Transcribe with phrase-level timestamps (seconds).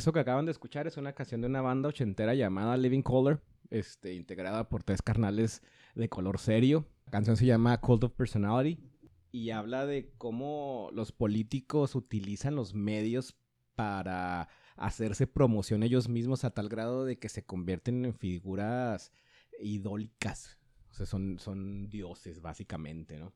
[0.00, 3.42] Eso que acaban de escuchar es una canción de una banda ochentera llamada Living Color,
[3.68, 5.60] este, integrada por tres carnales
[5.94, 6.86] de color serio.
[7.04, 8.82] La canción se llama Cult of Personality
[9.30, 13.36] y habla de cómo los políticos utilizan los medios
[13.74, 19.12] para hacerse promoción ellos mismos a tal grado de que se convierten en figuras
[19.60, 20.56] idólicas.
[20.88, 23.34] O sea, son, son dioses, básicamente, ¿no?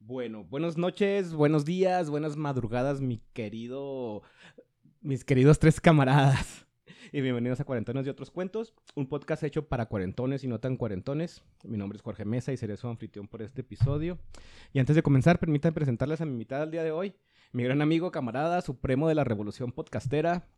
[0.00, 4.22] Bueno, buenas noches, buenos días, buenas madrugadas, mi querido,
[5.04, 6.66] mis queridos tres camaradas.
[7.12, 10.76] Y bienvenidos a Cuarentones y otros cuentos, un podcast hecho para cuarentones y no tan
[10.76, 11.44] cuarentones.
[11.62, 14.18] Mi nombre es Jorge Mesa y seré su anfitrión por este episodio.
[14.72, 17.14] Y antes de comenzar, permítanme presentarles a mi invitada del día de hoy,
[17.52, 20.48] mi gran amigo, camarada, supremo de la revolución podcastera,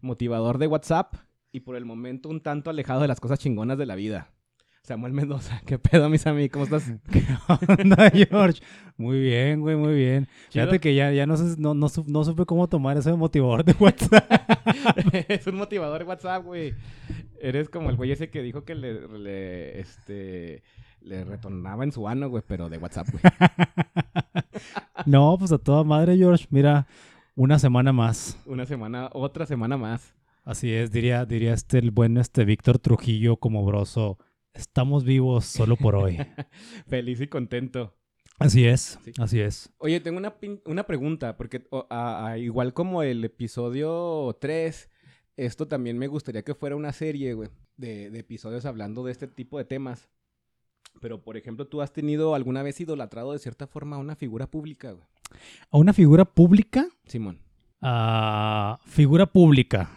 [0.00, 1.14] motivador de WhatsApp
[1.52, 4.30] y por el momento un tanto alejado de las cosas chingonas de la vida.
[4.84, 6.50] Samuel Mendoza, ¿qué pedo, mis amigos?
[6.52, 6.92] ¿Cómo estás?
[7.10, 7.24] ¿Qué
[7.78, 8.60] onda, George?
[8.98, 10.28] Muy bien, güey, muy bien.
[10.50, 13.74] Fíjate que ya, ya no, sé, no, no, no, supe cómo tomar ese motivador de
[13.80, 14.30] WhatsApp.
[15.28, 16.74] es un motivador de WhatsApp, güey.
[17.40, 20.62] Eres como el güey ese que dijo que le, le, este,
[21.00, 23.22] le retornaba en su ano, güey, pero de WhatsApp, güey.
[25.06, 26.46] no, pues a toda madre, George.
[26.50, 26.86] Mira,
[27.36, 28.38] una semana más.
[28.44, 30.14] Una semana, otra semana más.
[30.44, 34.18] Así es, diría, diría este el buen este Víctor Trujillo como broso
[34.54, 36.18] estamos vivos solo por hoy.
[36.88, 37.94] Feliz y contento.
[38.38, 39.72] Así es, así es.
[39.78, 41.66] Oye, tengo una, una pregunta, porque
[42.38, 44.90] igual como el episodio 3,
[45.36, 49.28] esto también me gustaría que fuera una serie, güey, de, de, episodios hablando de este
[49.28, 50.08] tipo de temas.
[51.00, 54.48] Pero, por ejemplo, ¿tú has tenido alguna vez idolatrado de cierta forma a una figura
[54.48, 55.04] pública, güey?
[55.70, 56.88] ¿A una figura pública?
[57.06, 57.40] Simón.
[57.80, 59.90] A figura pública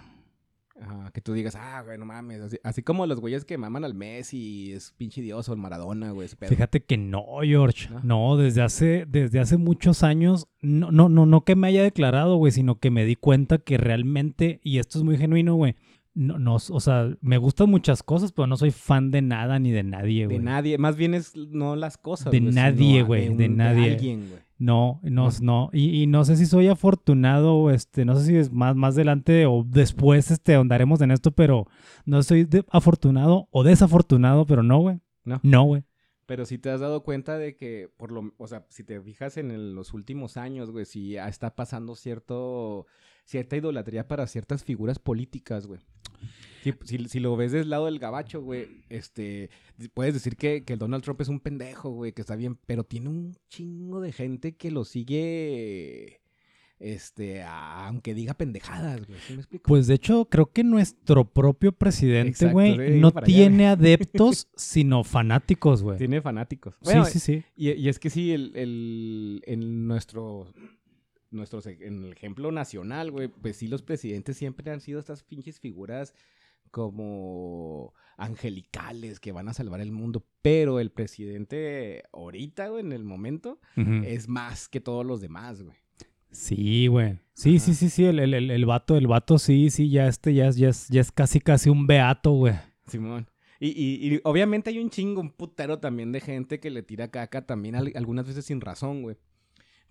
[1.12, 2.60] que tú digas, ah, güey, no mames.
[2.64, 6.28] Así, como los güeyes que maman al Messi, es pinche dios o el Maradona, güey.
[6.28, 7.90] Fíjate que no, George.
[8.04, 8.38] ¿No?
[8.38, 12.52] desde hace, desde hace muchos años, no, no, no, no que me haya declarado, güey,
[12.52, 15.76] sino que me di cuenta que realmente, y esto es muy genuino, güey,
[16.18, 19.72] no, no, o sea, me gustan muchas cosas, pero no soy fan de nada ni
[19.72, 20.38] de nadie, güey.
[20.40, 22.32] De nadie, más bien es no las cosas.
[22.32, 23.92] De nadie, güey, de, nadie.
[23.92, 24.42] alguien, güey.
[24.60, 25.70] No, no, no.
[25.72, 29.64] Y, no sé si soy afortunado, este, no sé si es más, más adelante o
[29.64, 31.68] después, este, andaremos en esto, pero
[32.06, 35.00] no soy afortunado o desafortunado, pero no, güey.
[35.24, 35.40] No.
[35.44, 35.84] No, güey.
[36.28, 39.38] Pero si te has dado cuenta de que, por lo, o sea, si te fijas
[39.38, 42.86] en los últimos años, güey, si está pasando cierto,
[43.24, 45.80] cierta idolatría para ciertas figuras políticas, güey.
[46.84, 49.50] Si, lo ves del lado del gabacho, güey, este,
[49.94, 53.08] puedes decir que, que Donald Trump es un pendejo, güey, que está bien, pero tiene
[53.08, 56.20] un chingo de gente que lo sigue
[56.80, 59.20] este, aunque diga pendejadas, güey.
[59.22, 59.64] ¿Sí me explico?
[59.68, 65.98] Pues de hecho, creo que nuestro propio presidente, güey, no tiene adeptos, sino fanáticos, güey.
[65.98, 66.78] Tiene fanáticos.
[66.82, 67.44] sí, sí, sí.
[67.56, 70.54] Y, es que sí, el, el, en nuestro,
[71.32, 75.60] nuestro, en el ejemplo nacional, güey, pues sí, los presidentes siempre han sido estas pinches
[75.60, 76.14] figuras
[76.70, 83.04] como angelicales que van a salvar el mundo, pero el presidente ahorita, güey, en el
[83.04, 85.78] momento, es más que todos los demás, güey.
[86.32, 87.20] Sí, güey.
[87.34, 90.50] Sí, sí, sí, sí, el, el, el, vato, el vato, sí, sí, ya este ya,
[90.50, 92.56] ya, es, ya es casi, casi un beato, güey.
[92.88, 93.28] Simón.
[93.60, 97.10] Y, y, y, obviamente hay un chingo, un putero también de gente que le tira
[97.10, 99.18] caca también algunas veces sin razón, güey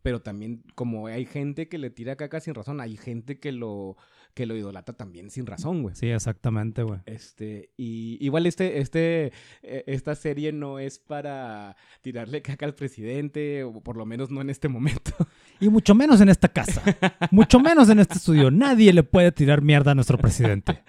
[0.07, 3.97] pero también como hay gente que le tira caca sin razón, hay gente que lo
[4.35, 5.97] que lo idolatra también sin razón, güey.
[5.97, 7.01] Sí, exactamente, güey.
[7.07, 9.33] Este, y igual este este
[9.65, 14.41] e, esta serie no es para tirarle caca al presidente o por lo menos no
[14.43, 15.11] en este momento.
[15.59, 16.83] Y mucho menos en esta casa.
[17.33, 18.53] mucho menos en este estudio.
[18.53, 20.85] Nadie le puede tirar mierda a nuestro presidente.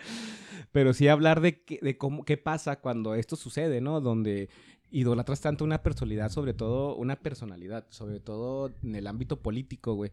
[0.78, 4.00] Pero sí hablar de, de cómo, qué pasa cuando esto sucede, ¿no?
[4.00, 4.48] Donde
[4.92, 10.12] idolatras tanto una personalidad, sobre todo una personalidad, sobre todo en el ámbito político, güey.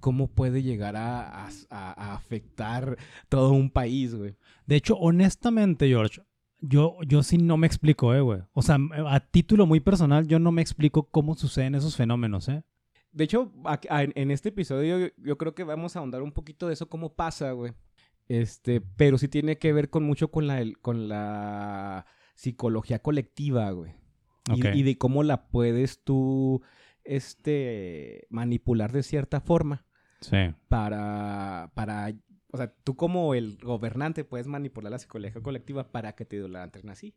[0.00, 2.98] ¿Cómo puede llegar a, afectar
[3.30, 4.36] todo un país, güey?
[4.66, 6.20] De hecho, honestamente, George,
[6.60, 8.42] yo, yo sí no me explico, eh, güey.
[8.52, 8.76] O sea,
[9.06, 12.62] a título muy personal, yo no me explico cómo suceden esos fenómenos, eh.
[13.12, 13.50] De hecho,
[13.88, 17.52] en este episodio yo creo que vamos a ahondar un poquito de eso, cómo pasa,
[17.52, 17.72] güey.
[18.32, 23.92] Este, pero sí tiene que ver con mucho con la, con la psicología colectiva, güey.
[24.54, 26.62] Y, de cómo la puedes tú
[27.04, 29.84] este, manipular de cierta forma.
[30.22, 30.38] Sí.
[30.68, 32.14] Para, para,
[32.50, 36.88] o sea, tú como el gobernante puedes manipular la psicología colectiva para que te idolatren
[36.88, 37.14] así.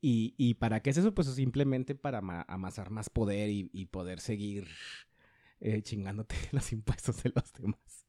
[0.00, 1.14] Y, y para qué es eso?
[1.14, 4.66] Pues simplemente para amasar más poder y, poder seguir
[5.60, 8.03] eh, chingándote los impuestos de los demás.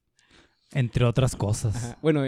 [0.73, 1.95] Entre otras cosas.
[2.01, 2.23] Bueno,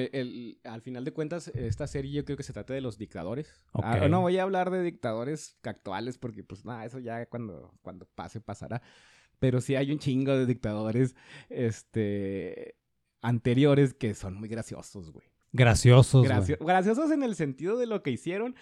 [0.63, 3.62] al final de cuentas, esta serie yo creo que se trata de los dictadores.
[3.74, 8.06] Ah, no voy a hablar de dictadores actuales porque, pues, nada, eso ya cuando, cuando
[8.06, 8.81] pase pasará.
[9.39, 11.16] Pero sí hay un chingo de dictadores,
[11.50, 12.75] este,
[13.22, 15.28] anteriores que son muy graciosos, güey.
[15.51, 16.57] Graciosos, güey.
[16.60, 18.56] Graciosos en el sentido de lo que hicieron,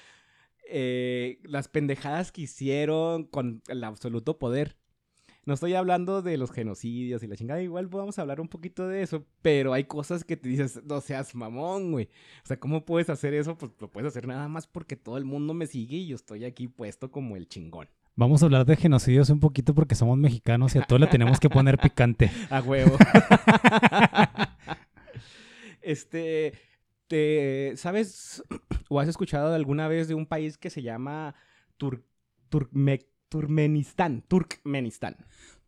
[0.68, 4.77] eh, las pendejadas que hicieron con el absoluto poder.
[5.45, 9.03] No estoy hablando de los genocidios y la chingada, igual podemos hablar un poquito de
[9.03, 12.06] eso, pero hay cosas que te dices, no seas mamón, güey.
[12.44, 13.56] O sea, ¿cómo puedes hacer eso?
[13.56, 16.45] Pues lo puedes hacer nada más porque todo el mundo me sigue y yo estoy
[16.45, 17.88] aquí puesto como el chingón.
[18.15, 21.39] Vamos a hablar de genocidios un poquito porque somos mexicanos y a todos le tenemos
[21.39, 22.31] que poner picante.
[22.50, 22.98] A huevo.
[25.81, 26.53] este,
[27.07, 28.44] te, ¿sabes
[28.89, 31.36] o has escuchado alguna vez de un país que se llama
[31.77, 32.03] Tur-
[32.50, 34.24] Turme- Turmenistán?
[34.27, 35.18] Turkmenistán.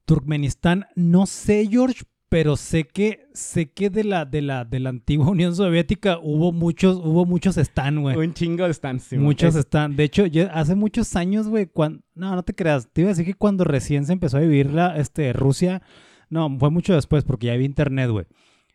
[0.06, 4.90] Turkmenistán, no sé, George, pero sé que sé que de la de la de la
[4.90, 8.16] antigua Unión Soviética hubo muchos hubo muchos stan, güey.
[8.18, 9.14] Un chingo de stands.
[9.14, 9.96] Muchos Es- están.
[9.96, 12.02] De hecho, hace muchos años, güey, cuando...
[12.16, 12.90] No, no te creas.
[12.92, 15.82] Te iba a decir que cuando recién se empezó a vivir la, este, Rusia...
[16.30, 18.26] No, fue mucho después porque ya había internet, güey.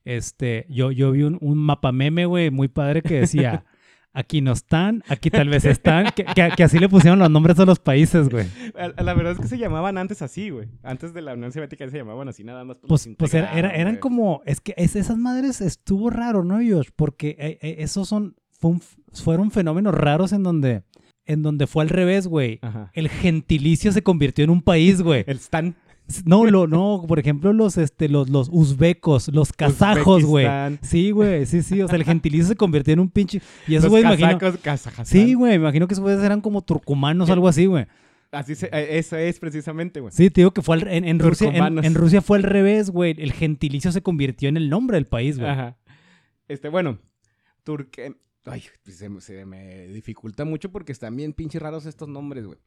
[0.04, 3.64] Este, yo, yo vi un, un mapa meme, güey, muy padre que decía...
[4.14, 6.06] Aquí no están, aquí tal vez están.
[6.14, 8.46] Que, que- que así le pusieron los nombres a los países, güey.
[8.74, 10.68] La verdad es que se llamaban antes así, güey.
[10.82, 12.76] Antes de la Unión Soviética se llamaban así nada más.
[12.86, 14.42] Pues, pues era- eran como...
[14.44, 16.90] Es que es- esas madres estuvo raro, ¿no, Josh?
[16.94, 18.36] Porque eh, eh, esos son...
[18.50, 18.82] fue un-
[19.12, 20.82] fueron fenómenos raros en donde...
[21.24, 22.58] En donde fue al revés, güey.
[22.62, 22.90] Ajá.
[22.94, 25.22] El gentilicio se convirtió en un país, güey.
[25.28, 25.76] El Stan.
[26.24, 30.46] No, lo, no, por ejemplo, los, este, los, los uzbecos, los kazajos, güey.
[30.82, 31.80] Sí, güey, sí, sí.
[31.80, 33.40] O sea, el gentilicio se convirtió en un pinche.
[33.66, 34.38] Y eso, Los güey, imagino.
[34.38, 35.06] kazakos, Kazajstán.
[35.06, 37.86] Sí, güey, imagino que esos güeyes eran como turcumanos o algo así, güey.
[38.30, 40.12] Así se, eh, eso es precisamente, güey.
[40.12, 41.46] Sí, te digo que fue al- en, en Rusia.
[41.48, 41.84] En, Turcomanos.
[41.84, 43.14] en Rusia fue al revés, güey.
[43.18, 45.50] El gentilicio se convirtió en el nombre del país, güey.
[45.50, 45.76] Ajá.
[46.48, 46.98] Este, bueno,
[47.62, 48.16] Turque...
[48.44, 52.58] Ay, pues se, se me dificulta mucho porque están bien pinches raros estos nombres, güey.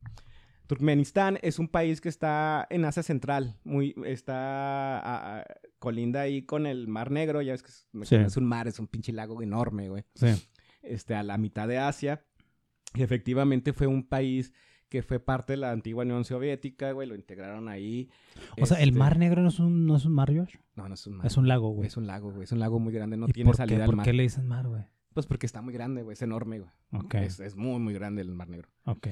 [0.67, 5.45] Turkmenistán es un país que está en Asia Central, muy, está a- a-
[5.79, 8.15] colinda ahí con el Mar Negro, ya ves que es, Sí.
[8.15, 10.03] es un mar, es un pinche lago enorme, güey.
[10.15, 10.27] Sí.
[10.81, 12.23] Este, a la mitad de Asia.
[12.93, 14.53] Y efectivamente fue un país
[14.89, 18.09] que fue parte de la antigua Unión Soviética, güey, lo integraron ahí.
[18.61, 20.55] O sea, el Este, Mar Negro no es un, no es un mar, Josh.
[20.75, 21.25] No, no es un mar.
[21.27, 21.87] Es un lago, güey.
[21.87, 22.43] Es un lago, güey.
[22.43, 24.05] Es un lago muy grande, no ¿Y tiene por salida qué, al ¿Por mar.
[24.05, 24.83] qué le dicen mar, güey?
[25.13, 26.13] Pues porque está muy grande, güey.
[26.13, 26.71] Es enorme, güey.
[26.91, 28.69] Ok, Es, es muy, muy grande el Mar Negro.
[28.85, 29.07] ok.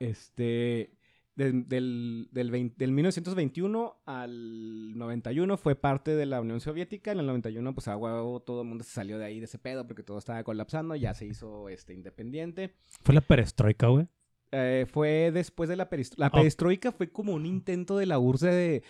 [0.00, 0.96] Este.
[1.36, 7.12] de- del, del, 20 del 1921 al 91 fue parte de la Unión Soviética.
[7.12, 9.58] En el 91, pues, a huevo, todo el mundo se salió de ahí de ese
[9.58, 10.96] pedo porque todo estaba colapsando.
[10.96, 12.74] Ya se hizo este, independiente.
[13.02, 14.06] Fue la perestroika, güey.
[14.52, 16.24] Eh, fue después de la perestroika.
[16.24, 16.40] La Oh.
[16.42, 18.82] perestroika fue como un intento de la URSS de,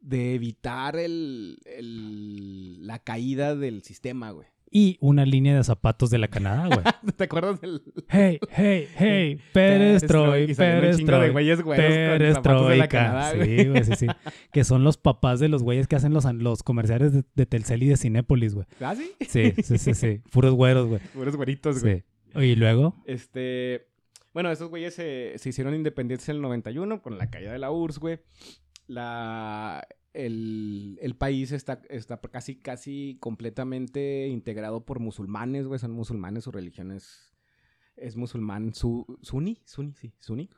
[0.00, 4.46] de evitar el, el- la caída del sistema, güey.
[4.70, 6.80] Y una línea de zapatos de la Canadá, güey.
[7.16, 13.32] ¿Te acuerdas del Hey, hey, hey, perestroika, Y salieron un chingo de perestroika.
[13.32, 14.06] Sí, güey, sí, sí.
[14.52, 17.82] Que son los papás de los güeyes que hacen los, los comerciales de, de Telcel
[17.82, 18.66] y de Cinépolis, güey.
[18.80, 19.12] ¿Ah, sí?
[19.28, 20.20] Sí, sí, sí, sí.
[20.30, 21.00] Puros güeros, güey.
[21.14, 22.04] Puros güeritos, güey.
[22.34, 22.40] Sí.
[22.40, 23.86] Y luego, Este...
[24.34, 27.72] Bueno, esos güeyes se, se hicieron independientes en el 91 con la caída de la
[27.72, 28.20] URSS, güey.
[28.86, 29.84] La...
[30.26, 35.78] El, el país está, está casi, casi completamente integrado por musulmanes, güey.
[35.78, 37.32] Son musulmanes, su religión es,
[37.96, 40.50] es musulmán su, suní, suní, sí, suní.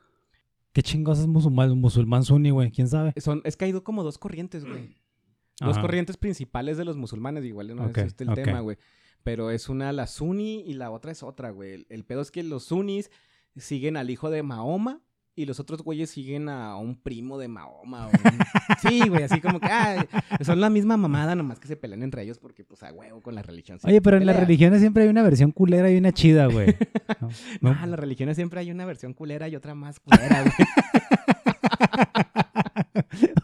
[0.73, 2.71] ¿qué chingos es musulmán, musulmán suní, güey?
[2.71, 3.13] ¿Quién sabe?
[3.17, 4.95] Son, es que hay do- como dos corrientes, güey.
[5.59, 8.77] Dos corrientes principales de los musulmanes, igual no Ok, es este el tema, güey.
[9.21, 11.73] Pero es una la suní y la otra es otra, güey.
[11.73, 13.11] El, el pedo es que los sunis
[13.55, 15.01] siguen al hijo de Mahoma
[15.35, 18.07] y los otros güeyes siguen a un primo de Mahoma.
[18.07, 18.11] o un-
[18.81, 20.05] Sí, güey, así como que ah,
[20.43, 23.35] son la misma mamada, nomás que se pelean entre ellos porque, pues, a huevo con
[23.35, 23.79] la religión.
[23.83, 26.75] Oye, pero en las religiones siempre hay una versión culera y una chida, güey.
[27.21, 27.29] No,
[27.61, 27.69] no.
[27.71, 30.53] Ah, en las religiones siempre hay una versión culera y otra más culera, güey.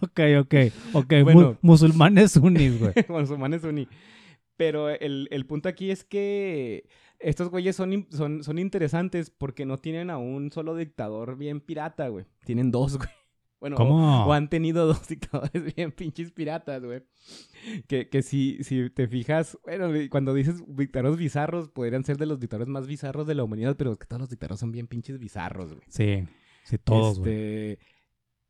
[0.02, 0.56] ok, ok,
[0.94, 1.14] ok.
[1.14, 1.58] mu- Bueno.
[1.62, 2.94] musulmanes sunis, güey.
[3.08, 3.88] musulmanes suní.
[4.56, 6.88] Pero el, el punto aquí es que
[7.20, 12.08] estos güeyes son, son, son interesantes porque no tienen a un solo dictador bien pirata,
[12.10, 12.26] güey.
[12.46, 13.10] Tienen dos, güey.
[13.60, 13.78] Bueno.
[13.78, 17.04] O, han tenido dos dictadores bien pinches piratas, güey.
[17.88, 22.40] Que, que si, si te fijas, bueno, cuando dices dictadores bizarros, podrían ser de los
[22.40, 25.18] dictadores más bizarros de la humanidad, pero es que todos los dictadores son bien pinches
[25.18, 25.86] bizarros, güey.
[25.88, 26.24] Sí,
[26.64, 27.32] sí, todos, güey.
[27.32, 27.80] Este,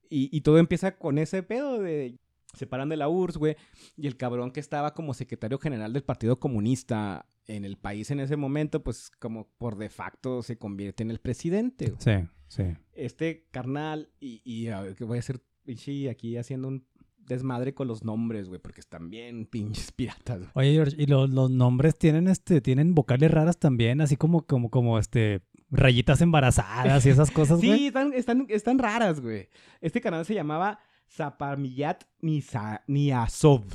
[0.10, 2.20] y, y todo empieza con ese pedo de...
[2.54, 3.56] Separan de la URSS, güey.
[3.98, 8.20] Y el cabrón que estaba como secretario general del Partido Comunista en el país en
[8.20, 11.88] ese momento, pues como por de facto se convierte en el presidente.
[11.92, 11.98] güey.
[12.00, 12.64] Sí, sí.
[12.94, 16.86] Este carnal, y, y a ver, que voy a hacer pinche aquí haciendo un
[17.20, 20.40] desmadre con los nombres, güey, porque están bien pinches piratas.
[20.40, 20.50] güey.
[20.54, 24.70] Oye, George, y los, los nombres tienen este, tienen vocales raras también, así como, como,
[24.70, 27.78] como este rayitas embarazadas y esas cosas, güey.
[27.78, 29.50] Sí, están, están, están raras, güey.
[29.82, 33.66] Este canal se llamaba Zapamiyat Nisa- Niazov.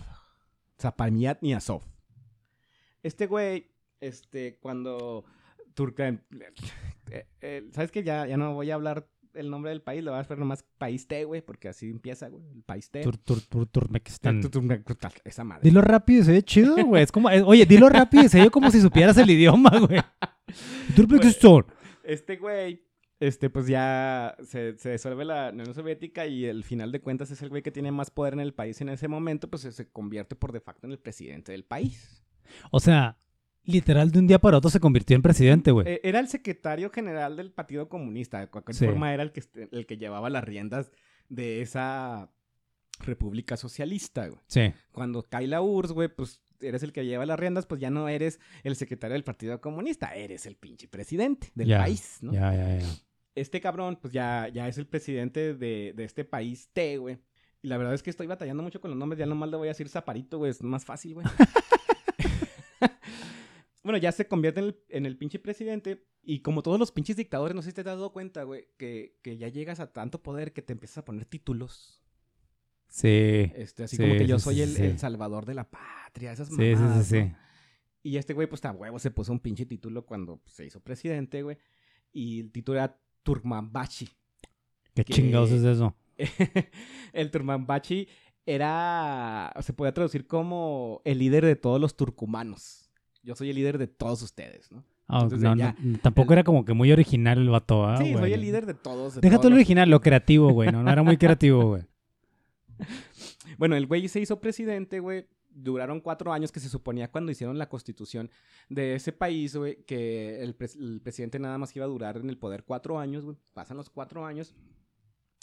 [0.81, 1.83] Zapamiyat Niazov.
[3.03, 3.67] Este güey,
[4.01, 5.25] este, cuando
[5.75, 6.09] Turca...
[7.11, 8.03] eh, eh, ¿Sabes qué?
[8.03, 10.63] Ya, ya no voy a hablar el nombre del país, lo voy a hacer nomás
[10.77, 13.01] País T, güey, porque así empieza, güey, el País T.
[13.03, 14.41] Tur, tur, tur, Turmequistán.
[14.43, 15.63] Tu- tu- tu- tu- Esa madre.
[15.63, 17.03] Dilo rápido se ve chido, güey.
[17.03, 20.01] Es como, oye, dilo rápido se ve como si supieras el idioma, güey.
[20.97, 21.65] Turmequistán.
[22.05, 22.85] Este güey,
[23.21, 27.41] este, pues ya se, se disuelve la Unión Soviética y el final de cuentas es
[27.41, 30.35] el güey que tiene más poder en el país en ese momento, pues se convierte
[30.37, 32.22] por de facto en el presidente del país.
[32.71, 33.17] O sea,
[33.65, 35.87] literal de un día para otro se convirtió en presidente, güey.
[35.89, 38.85] Eh, era el secretario general del Partido Comunista, de cualquier Sí.
[38.87, 40.91] forma era el que, el que llevaba las riendas
[41.29, 42.31] de esa
[43.01, 44.41] república socialista, güey.
[44.47, 44.73] Sí.
[44.93, 48.09] Cuando cae la URSS, güey, pues eres el que lleva las riendas, pues ya no
[48.09, 52.33] eres el secretario del Partido Comunista, eres el pinche presidente del país, ¿no?
[52.33, 52.87] Ya, ya, ya.
[53.35, 57.19] este cabrón, pues ya, ya es el presidente de, de este país T, güey.
[57.63, 59.19] Y la verdad es que estoy batallando mucho con los nombres.
[59.21, 60.51] Ya nomás le voy a decir Zaparito, güey.
[60.51, 61.27] Es más fácil, güey.
[63.83, 66.07] bueno, ya se convierte en el, en el pinche presidente.
[66.23, 69.19] Y como todos los pinches dictadores, no sé si te has dado cuenta, güey, que,
[69.23, 72.01] que ya llegas a tanto poder que te empiezas a poner títulos.
[72.89, 73.51] Sí.
[73.57, 74.83] Este, así Sí, como que yo soy sí, el, sí.
[74.83, 76.33] el salvador de la patria.
[76.33, 77.21] Esas Sí, sí, sí, mamadas, sí.
[77.23, 77.37] ¿no?
[78.05, 80.81] Y este güey, pues, a huevo se puso un pinche título cuando pues, se hizo
[80.81, 81.57] presidente, güey.
[82.13, 84.09] Y el título era Turmanbashi.
[84.95, 85.97] ¿Qué que- chingados es eso?
[87.13, 88.09] el Turmanbashi
[88.45, 92.82] era, se puede traducir como el líder de todos los turcumanos.
[93.23, 94.85] Yo soy el líder de todos ustedes, ¿no?
[95.09, 98.15] Ah, Entonces, no, ya, no, tampoco era como que muy original el vato, ¿ah, sí,
[98.15, 99.17] soy el líder de todos.
[99.17, 100.73] de Deja todo lo original, lo creativo, güey.
[100.73, 101.83] No, no era muy creativo, güey.
[103.59, 105.27] Bueno, el güey se hizo presidente, güey.
[105.51, 108.31] Duraron cuatro años que se suponía cuando hicieron la constitución
[108.71, 112.39] de ese país, güey, que el, el presidente nada más iba a durar en el
[112.39, 113.37] poder cuatro años, güey.
[113.53, 114.55] Pasan los cuatro años.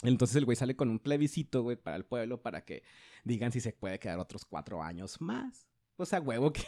[0.02, 2.84] Entonces el güey sale con un plebiscito, güey, para el pueblo, para que
[3.24, 5.68] digan si se puede quedar otros cuatro años más.
[5.96, 6.64] Pues a huevo que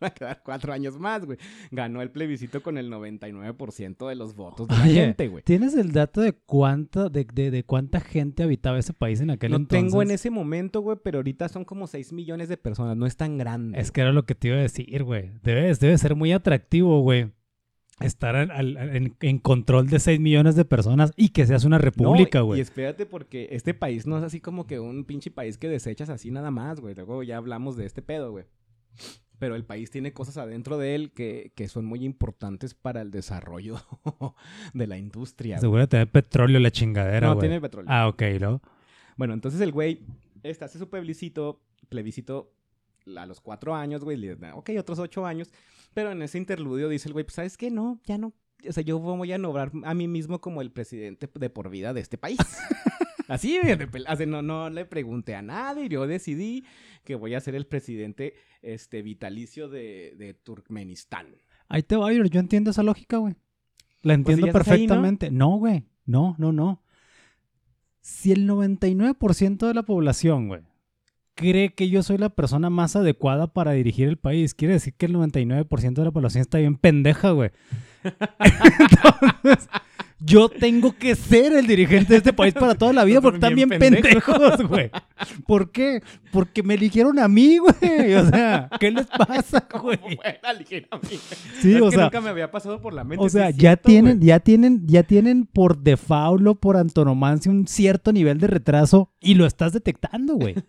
[0.06, 1.38] a quedar cuatro años más, güey.
[1.70, 5.42] Ganó el plebiscito con el 99% de los votos de la Oye, gente, güey.
[5.44, 9.50] ¿Tienes el dato de cuánta, de, de, de cuánta gente habitaba ese país en aquel
[9.50, 9.84] No entonces?
[9.90, 12.96] tengo en ese momento, güey, pero ahorita son como 6 millones de personas.
[12.96, 13.78] No es tan grande.
[13.80, 15.30] Es que era lo que te iba a decir, güey.
[15.42, 17.32] Debe, debe ser muy atractivo, güey.
[18.00, 21.76] Estar al- al- en, en control de 6 millones de personas y que seas una
[21.76, 22.58] república, No, güey.
[22.58, 26.08] Y espérate porque este país no es así como que un pinche país que desechas
[26.08, 26.94] así nada más, güey.
[26.94, 28.46] Luego ya hablamos de este pedo, güey.
[29.40, 33.10] Pero el país tiene cosas adentro de él que, que son muy importantes para el
[33.10, 33.80] desarrollo
[34.74, 35.58] de la industria.
[35.58, 37.48] Seguro tener petróleo la chingadera, No, güey.
[37.48, 37.90] tiene petróleo.
[37.90, 38.60] Ah, ok, ¿no?
[39.16, 40.02] Bueno, entonces el güey
[40.42, 42.52] este, hace su plebiscito, plebiscito
[43.16, 44.16] a los cuatro años, güey.
[44.18, 45.50] le da, Ok, otros ocho años.
[45.94, 47.70] Pero en ese interludio dice el güey, pues, ¿sabes qué?
[47.70, 48.32] No, ya no.
[48.68, 51.94] O sea, yo voy a nombrar a mí mismo como el presidente de por vida
[51.94, 52.38] de este país.
[53.30, 53.58] Así,
[54.08, 55.88] así, no, no le pregunté a nadie.
[55.88, 56.64] Yo decidí
[57.04, 61.28] que voy a ser el presidente este, vitalicio de, de Turkmenistán.
[61.68, 63.34] Ahí te va, yo yo entiendo esa lógica, güey.
[64.02, 64.52] La Pues si entiendo ahí, ¿no?
[64.52, 65.30] perfectamente.
[65.30, 65.84] No, güey.
[66.06, 66.82] No, no, no.
[68.00, 70.62] Si el 99% de la población, güey,
[71.36, 75.06] cree que yo soy la persona más adecuada para dirigir el país, quiere decir que
[75.06, 77.50] el 99% de la población está bien pendeja, güey.
[78.40, 79.68] Entonces,
[80.20, 83.54] yo tengo que ser el dirigente de este país para toda la vida porque están
[83.54, 84.62] bien Bien pendejos.
[84.68, 84.90] güey.
[85.46, 86.02] ¿Por qué?
[86.32, 88.14] Porque me eligieron a mí, güey.
[88.14, 89.98] O sea, ¿qué les pasa, güey?
[91.60, 93.24] Sí, Es o que sea, nunca me había pasado por la mente.
[93.24, 94.26] o sea, ya cierto, tienen, güey.
[94.28, 99.34] ya tienen, ya tienen por default o por antonomancia un cierto nivel de retraso y
[99.34, 100.54] lo estás detectando, güey.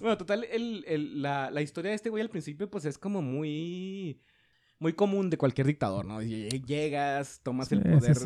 [0.00, 3.20] Bueno, total, el, el- la, la historia de este güey al principio, pues es como
[3.20, 4.18] muy.
[4.80, 6.22] Muy común de cualquier dictador, ¿no?
[6.22, 8.16] Lle- Llegas, tomas el poder.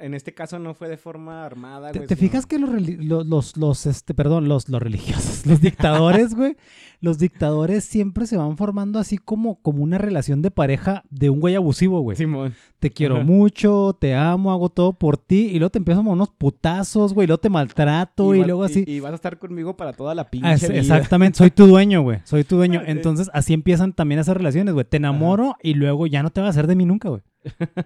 [0.00, 2.08] En este caso no fue de forma armada, ¿Te, güey.
[2.08, 6.34] te fijas que los, reli- lo- los, los, este, perdón, los, los religiosos, los dictadores,
[6.34, 6.56] güey,
[7.00, 11.40] los dictadores siempre se van formando así como, como una relación de pareja de un
[11.40, 12.16] güey abusivo, güey.
[12.16, 12.54] Simón.
[12.78, 13.24] Te quiero Ajá.
[13.24, 17.24] mucho, te amo, hago todo por ti, y luego te empiezan a unos putazos, güey,
[17.24, 18.84] y luego te maltrato, y, va- luego así.
[18.86, 20.80] Y, vas a estar conmigo para toda la pinche Ah, es- vida.
[20.80, 22.20] exactamente, soy tu dueño, güey.
[22.24, 22.80] Soy tu dueño.
[22.86, 24.86] Entonces, así empiezan también esas relaciones, güey.
[24.86, 27.20] Te enamoro y luego ya no te vas a hacer de mí nunca, güey.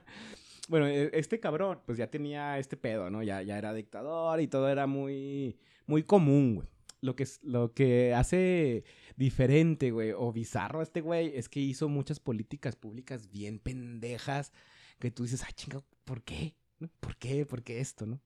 [0.68, 3.22] Bueno, e- este cabrón, pues ya tenía este pedo, ¿no?
[3.22, 6.68] Ya, ya era dictador y todo era muy, muy común, güey.
[7.00, 8.82] Lo que, lo que hace
[9.16, 14.52] diferente, güey, o bizarro a este güey, es que hizo muchas políticas públicas bien pendejas
[14.98, 16.54] que tú dices, ay, chinga, ¿por qué?
[17.00, 17.44] ¿Por qué?
[17.44, 18.20] ¿Por qué esto, no?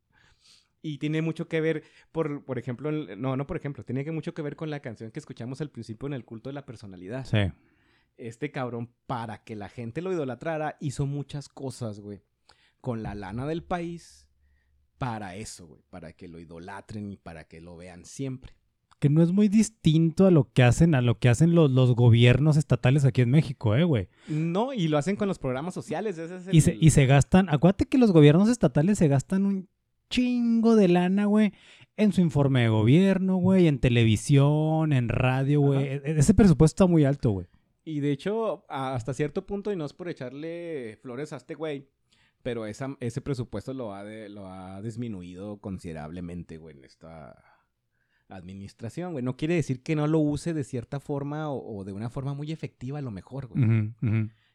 [0.80, 4.42] Y tiene mucho que ver, por, por ejemplo, no, no por ejemplo, tiene mucho que
[4.42, 7.50] ver con la canción que escuchamos al principio en el culto de la personalidad Sí.
[8.18, 12.20] Este cabrón, para que la gente lo idolatrara, hizo muchas cosas, güey.
[12.80, 14.26] Con la lana del país,
[14.98, 15.80] para eso, güey.
[15.90, 18.54] Para que lo idolatren y para que lo vean siempre.
[19.00, 21.94] que no es muy distinto a lo que hacen, a lo que hacen los, los
[21.94, 24.08] gobiernos estatales aquí en México, eh, güey.
[24.26, 26.18] No, y lo hacen con los programas sociales.
[26.18, 29.46] Ese es el- Y se, y se gastan, acuérdate que los gobiernos estatales se gastan
[29.46, 29.68] un
[30.10, 31.52] chingo de lana, güey,
[31.96, 35.84] en su informe de gobierno, güey, en televisión, en radio, güey.
[35.86, 37.46] E- Ese presupuesto está muy alto, güey.
[37.88, 41.88] Y de hecho, hasta cierto punto, y no es por echarle flores a este güey,
[42.42, 47.42] pero esa, ese presupuesto lo ha, de- lo ha disminuido considerablemente, güey, en esta
[48.28, 49.24] administración, güey.
[49.24, 52.34] No quiere decir que no lo use de cierta forma o, o de una forma
[52.34, 53.64] muy efectiva a lo mejor, güey.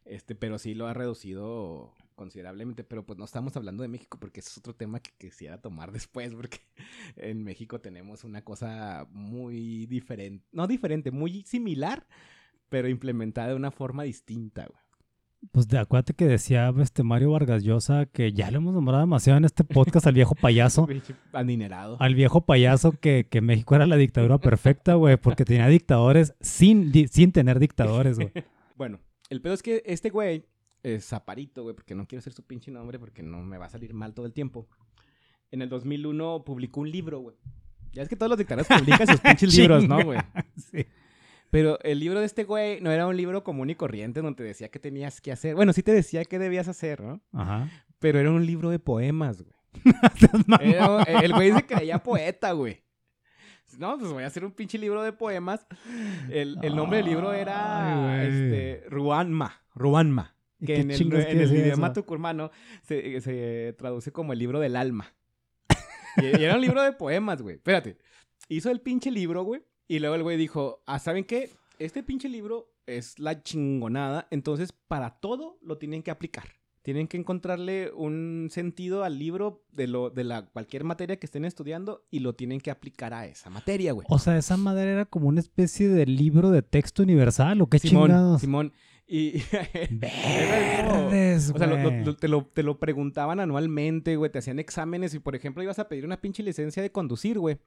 [0.05, 4.41] Este, pero sí lo ha reducido considerablemente, pero pues no estamos hablando de México porque
[4.41, 6.59] ese es otro tema que quisiera tomar después porque
[7.15, 12.05] en México tenemos una cosa muy diferente, no diferente, muy similar,
[12.73, 14.79] pero implementada de una forma distinta, güey.
[15.51, 19.37] Pues de, acuérdate que decía este Mario Vargas Llosa que ya lo hemos nombrado demasiado
[19.37, 20.87] en este podcast al viejo payaso.
[21.33, 21.97] Adinerado.
[22.01, 26.91] Al viejo payaso que, que México era la dictadura perfecta, güey, porque tenía dictadores sin,
[26.91, 28.31] di- sin tener dictadores, güey.
[28.75, 28.99] Bueno,
[29.29, 30.45] el pedo es que este güey,
[30.81, 33.69] eh, Zaparito, güey, porque no quiero hacer su pinche nombre porque no me va a
[33.69, 34.67] salir mal todo el tiempo.
[35.51, 37.35] En el 2001 publicó un libro, güey.
[37.91, 40.19] Ya es que todos los dictadores publican sus pinches libros, ¿no, güey?
[40.57, 40.87] Sí.
[41.53, 44.43] Pero el libro de este güey no era un libro común y corriente donde te
[44.43, 45.53] decía qué tenías que hacer.
[45.53, 47.21] Bueno, sí te decía qué debías hacer, ¿no?
[47.31, 47.69] Ajá.
[47.99, 49.53] Pero era un libro de poemas, güey.
[50.61, 52.81] Era- el güey se creía poeta, güey.
[53.77, 55.67] No, pues voy a hacer un pinche libro de poemas.
[56.31, 59.61] El, el nombre del libro era Ay, este, Ruanma.
[59.75, 60.35] Ruanma.
[60.59, 62.49] ¿Y Que en el, en idioma tucumano
[62.81, 65.13] se, se traduce como el libro del alma.
[66.17, 67.57] Y, y era un libro de poemas, güey.
[67.57, 67.97] Espérate.
[68.49, 69.61] Hizo el pinche libro, güey.
[69.93, 71.51] Y luego el güey dijo, ah, ¿saben qué?
[71.77, 74.27] Este pinche libro es la chingonada.
[74.31, 76.45] Entonces, para todo lo tienen que aplicar.
[76.81, 81.45] Tienen que encontrarle un sentido al libro de, lo, de la, cualquier materia que estén
[81.45, 84.07] estudiando y lo tienen que aplicar a esa materia, güey.
[84.09, 87.77] O sea, esa madre era como una especie de libro de texto universal, ¿o qué
[87.77, 88.41] Simón, chingados?
[88.41, 88.73] Simón.
[89.05, 89.43] Y
[89.91, 94.31] Verdes, O sea, lo- lo- te, lo, te lo preguntaban anualmente, güey.
[94.31, 97.59] Te hacían exámenes y, por ejemplo, ibas a pedir una pinche licencia de conducir, güey.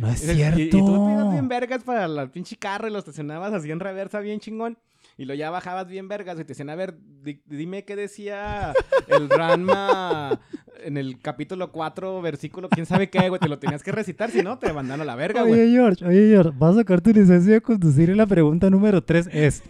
[0.00, 0.58] No es Y- cierto.
[0.58, 3.70] Y, y tú te ibas bien vergas para el pinche carro y lo estacionabas así
[3.70, 4.78] en reversa bien chingón.
[5.18, 8.72] Y lo ya bajabas bien vergas y te decían, a ver, di- dime qué decía
[9.08, 10.40] el Ranma
[10.82, 13.38] en el capítulo 4, versículo, quién sabe qué, güey.
[13.38, 15.52] Te lo tenías que recitar, si no, te mandan a la verga, güey.
[15.60, 19.02] Oye, George, oye, George, vas a sacar tu licencia de conducir y la pregunta número
[19.04, 19.62] tres es: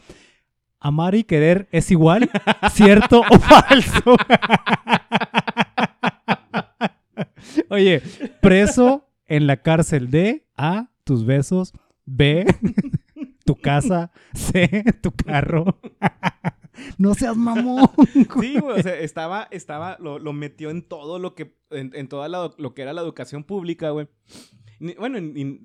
[0.79, 2.31] ¿amar y querer es igual?
[2.73, 4.15] ¿Cierto o falso?
[7.71, 8.01] Oye,
[8.41, 11.73] preso en la cárcel de A, tus besos,
[12.05, 12.45] B,
[13.47, 15.79] tu casa, C, tu carro.
[16.99, 17.89] no seas mamón.
[18.41, 22.09] Sí, güey, o sea, estaba, estaba, lo, lo metió en todo lo que, en, en
[22.09, 24.09] toda la- lo que era la educación pública, güey.
[24.81, 25.19] Ni- Bueno,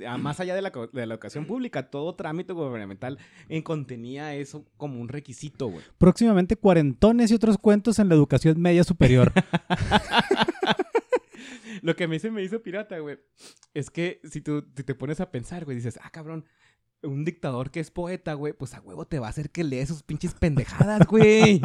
[0.08, 3.18] a- más allá de la, co- de la educación pública, todo trámite gubernamental
[3.50, 5.84] en contenía eso como un requisito, güey.
[5.98, 9.32] Próximamente cuarentones y otros cuentos en la educación media superior.
[11.82, 13.20] Lo que a mí se me hizo pirata, güey,
[13.74, 16.46] es que si tú te pones a pensar, güey, dices, ah, cabrón,
[17.06, 19.86] un dictador que es poeta, güey, pues a huevo te va a hacer que lee
[19.86, 21.62] sus pinches pendejadas, güey.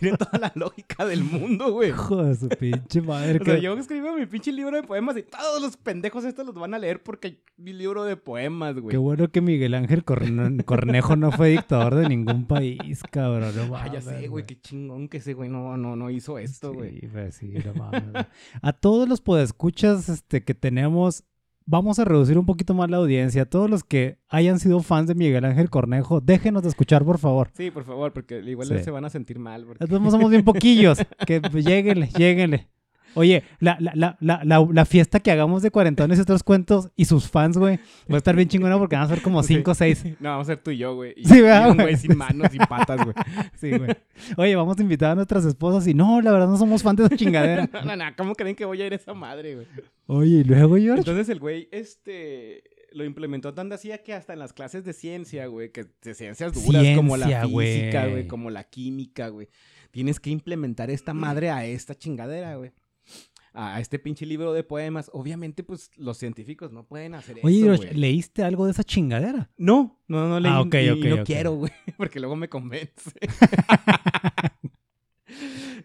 [0.00, 1.90] Tiene toda la lógica del mundo, güey.
[1.90, 3.38] Hijo de su pinche madre.
[3.40, 6.54] O sea, yo escribo mi pinche libro de poemas y todos los pendejos estos los
[6.54, 8.90] van a leer porque mi libro de poemas, güey.
[8.90, 13.54] Qué bueno que Miguel Ángel Corne- Cornejo no fue dictador de ningún país, cabrón.
[13.56, 16.38] No Ah, ya mames, sé, güey, qué chingón que ese güey no, no, no hizo
[16.38, 17.00] esto, güey.
[17.00, 18.26] Sí, pues sí, no mames.
[18.62, 21.24] A todos los podescuchas este, que tenemos,
[21.70, 23.44] vamos a reducir un poquito más la audiencia.
[23.44, 27.50] Todos los que hayan sido fans de Miguel Ángel Cornejo, déjenos de escuchar, por favor.
[27.52, 28.78] Sí, por favor, porque igual Sí.
[28.82, 29.64] se van a sentir mal.
[29.66, 30.98] porque- Entonces somos bien poquillos.
[31.26, 32.68] Que pues, lléguenle, lléguenle.
[33.14, 37.28] Oye, la, la, la, la, fiesta que hagamos de cuarentones y otros cuentos y sus
[37.28, 37.78] fans, güey,
[38.10, 40.04] va a estar bien chingona porque van a ser como cinco o seis.
[40.20, 41.14] No, vamos a ser tú y yo, güey.
[41.16, 41.96] Y, Sí, y ¿verdad, un güey?
[41.96, 43.14] sin manos y patas, güey.
[43.54, 43.90] Sí, güey.
[44.36, 47.06] Oye, vamos a invitar a nuestras esposas y no, la verdad no somos fans de
[47.06, 47.68] esa chingadera.
[47.78, 49.66] No, no, no, ¿cómo creen que voy a ir a esa madre, güey?
[50.06, 51.00] Oye, y luego, George.
[51.00, 55.46] Entonces el güey, este, lo implementó tan así que hasta en las clases de ciencia,
[55.46, 59.48] güey, que de ciencias duras como la Ciencia, física, güey, como la química, güey,
[59.90, 62.72] tienes que implementar esta madre a esta chingadera, güey.
[63.54, 65.10] A este pinche libro de poemas.
[65.12, 67.94] Obviamente, pues, los científicos no pueden hacer Oye, eso, güey.
[67.94, 69.50] ¿leíste algo de esa chingadera?
[69.56, 70.52] No, no, no leí.
[70.52, 73.10] Ah, ok, y no quiero, güey, porque luego me convence.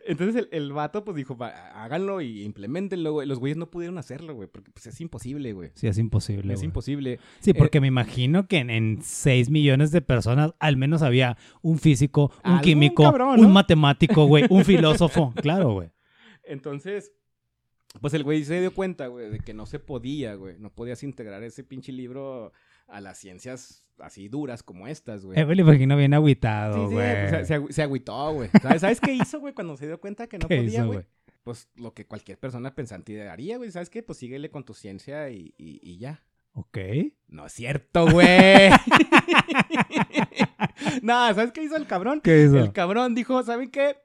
[0.05, 1.49] Entonces el, el vato, pues, dijo, "Va,
[1.81, 3.27] háganlo y implementenlo, güey.
[3.27, 5.71] Los güeyes no pudieron hacerlo, güey, porque, pues, es imposible, güey.
[5.75, 6.53] Sí, es imposible.
[6.53, 6.65] Es güey.
[6.65, 7.19] imposible.
[7.39, 11.37] Sí, Eh, porque me imagino que en, en 6 millones de personas al menos había
[11.61, 15.33] un físico, un químico, cabrón, un matemático, güey, un filósofo.
[15.41, 15.89] Claro, güey.
[16.43, 17.13] Entonces,
[18.01, 20.55] Pues el güey se dio cuenta, güey, de que no se podía, güey.
[20.59, 22.51] No podías integrar ese pinche libro
[22.87, 25.39] a las ciencias así duras como estas, güey.
[25.39, 27.29] Eh, güey, le imagino bien agüitado, Sí, sí, güey.
[27.29, 28.49] pues, se, se agüitó, güey.
[28.61, 30.97] ¿Sabes, ¿Sabes qué hizo, güey, cuando se dio cuenta que no ¿Qué podía, hizo, güey?
[30.99, 31.07] güey?
[31.43, 33.69] Pues lo que cualquier persona pensante haría, güey.
[33.71, 34.01] ¿Sabes qué?
[34.01, 36.23] Pues síguele con tu ciencia y, y, y ya.
[36.53, 36.77] Ok.
[37.27, 38.69] No es cierto, güey.
[41.01, 42.21] no, ¿sabes qué hizo el cabrón?
[42.21, 42.59] ¿Qué hizo?
[42.59, 43.97] El cabrón dijo, ¿saben qué?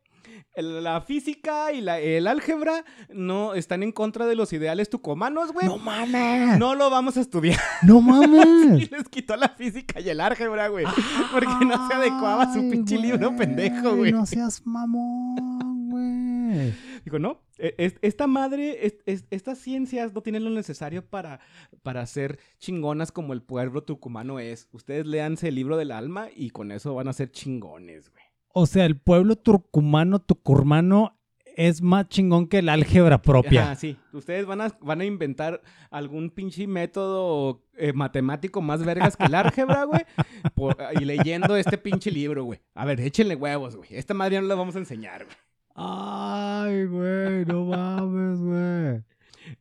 [0.62, 5.66] La física y la, el álgebra no están en contra de los ideales tucumanos, güey.
[5.66, 6.58] ¡No mames!
[6.58, 7.58] No lo vamos a estudiar.
[7.82, 8.90] ¡No Y mames!
[8.90, 10.84] les quitó la física y el álgebra, güey.
[11.32, 14.12] Porque no se adecuaba a su pinche libro güey, pendejo, güey.
[14.12, 16.74] No seas mamón, güey.
[17.04, 21.40] Digo, no, e- es- esta madre, es- es- estas ciencias no tienen lo necesario para,
[21.82, 24.68] para ser chingonas como el pueblo tucumano es.
[24.72, 28.24] Ustedes léanse el libro del alma y con eso van a ser chingones, güey.
[28.52, 31.14] O sea, el pueblo turcumano, tucurmano,
[31.56, 33.62] es más chingón que el álgebra propia.
[33.64, 33.96] Ajá, sí.
[34.12, 39.34] Ustedes van a, van a inventar algún pinche método eh, matemático más vergas que el
[39.34, 40.02] álgebra, güey.
[40.54, 42.60] por- y leyendo este pinche libro, güey.
[42.74, 43.88] A ver, échenle huevos, güey.
[43.92, 45.36] Esta madre ya no la vamos a enseñar, güey.
[45.74, 49.02] Ay, güey, no mames, güey.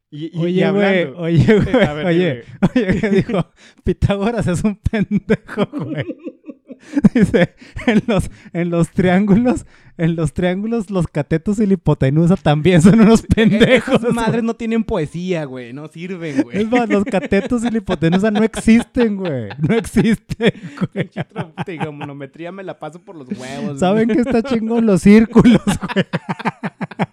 [0.10, 2.43] Y, y- Oye, güey, oye, güey, oye,
[2.76, 3.45] oye, ¿qué dijo?
[3.84, 6.06] Pitágoras es un pendejo, güey.
[7.13, 9.66] Dice, en los, en los triángulos,
[9.98, 13.96] en los triángulos, los catetos y la hipotenusa también son unos pendejos.
[13.96, 15.74] Esas madres no tienen poesía, güey.
[15.74, 16.58] No sirven, güey.
[16.60, 19.50] Es más, los catetos y la hipotenusa no existen, güey.
[19.58, 20.54] No existen,
[20.94, 21.10] güey.
[21.66, 23.80] Trigonometría me la paso por los huevos.
[23.80, 25.78] ¿Saben que está chingón los círculos, güey?
[25.98, 26.06] güey?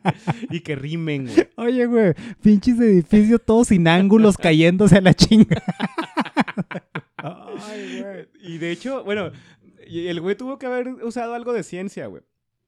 [0.50, 1.48] Y que rimen, güey.
[1.57, 5.62] Oye, güey, pinches edificios todos sin ángulos cayéndose a la chinga.
[8.40, 9.30] Y de hecho, bueno,
[9.87, 12.22] el güey tuvo que haber usado algo de ciencia, güey.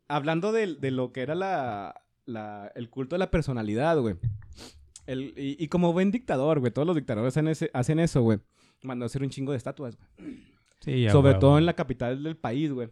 [0.09, 4.17] Hablando de, de lo que era la, la- el culto de la personalidad, güey.
[5.07, 8.39] El- y, y como buen dictador, güey, todos los dictadores hacen, ese- hacen eso, güey.
[8.83, 10.37] Mandó a hacer un chingo de estatuas, güey.
[10.81, 12.89] Sí, Sobre todo en la capital del país, güey.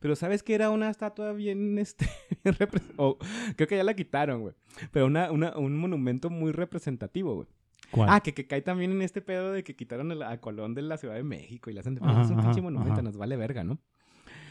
[0.00, 2.08] Pero ¿sabes que era una estatua bien, este,
[2.44, 3.18] bien repre- o,
[3.56, 4.54] creo que ya la quitaron, güey.
[4.92, 7.48] Pero una, una- un monumento muy representativo, güey.
[7.90, 8.08] ¿Cuál?
[8.12, 10.82] Ah, que, que cae también en este pedo de que quitaron el- a Colón de
[10.82, 13.36] la Ciudad de México y la hacen de Ajá, es un pinche monumento, nos vale
[13.36, 13.78] verga, ¿no?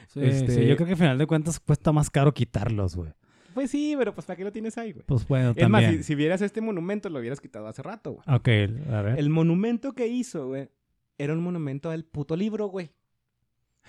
[0.08, 3.12] Sí, este- sí, yo creo que al final de cuentas cuesta más caro quitarlos, güey.
[3.54, 5.04] Pues sí, pero pues ¿para qué lo tienes ahí, güey?
[5.06, 6.04] Pues bueno, Es más, también.
[6.04, 8.24] si, si vieras este monumento, lo hubieras quitado hace rato, güey.
[8.36, 8.48] Ok,
[8.94, 9.20] a ver.
[9.20, 10.70] El monumento que hizo, güey,
[11.18, 12.92] era un monumento al puto libro, güey.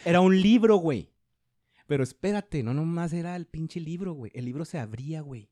[0.04, 1.10] Era un libro, güey.
[1.86, 4.30] Pero espérate, no nomás era el pinche libro, güey.
[4.34, 5.48] El libro se abría, güey.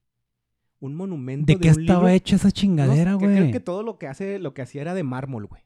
[0.80, 3.34] Un monumento ¿De qué un estaba libro- hecha esa chingadera, No, güey?
[3.36, 5.62] Creo que todo lo que hace, lo que hacía era de mármol, güey.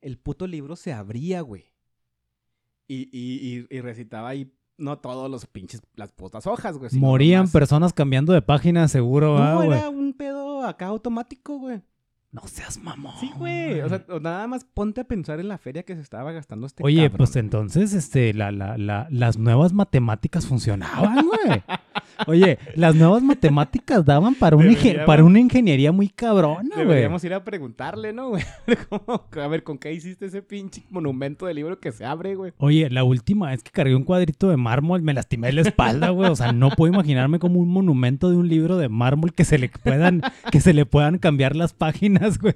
[0.00, 1.72] El puto libro se abría, güey.
[2.88, 6.90] Y, y, y, y recitaba ahí, no todos los pinches, las putas hojas, güey.
[6.94, 9.78] Morían personas cambiando de página, seguro, ah, No, güey.
[9.78, 11.82] era un pedo acá automático, güey.
[12.32, 13.14] No seas mamón.
[13.18, 13.80] Sí, güey.
[13.80, 16.66] O sea, o nada más ponte a pensar en la feria que se estaba gastando
[16.66, 17.16] este Oye, cabrón.
[17.16, 21.62] pues entonces, este, la, la, la, las nuevas matemáticas funcionaban, güey.
[22.26, 26.86] Oye, las nuevas matemáticas daban para, un para una ingeniería muy cabrona, güey.
[26.86, 28.42] Deberíamos ir a preguntarle, ¿no, güey?
[28.88, 32.52] ¿Cómo- A ver, ¿con qué hiciste ese pinche monumento de libro que se abre, güey?
[32.58, 36.30] Oye, la última vez que cargué un cuadrito de mármol me lastimé la espalda, güey.
[36.30, 39.58] O sea, no puedo imaginarme como un monumento de un libro de mármol que se
[39.58, 42.54] le puedan, que se le puedan cambiar las páginas, güey.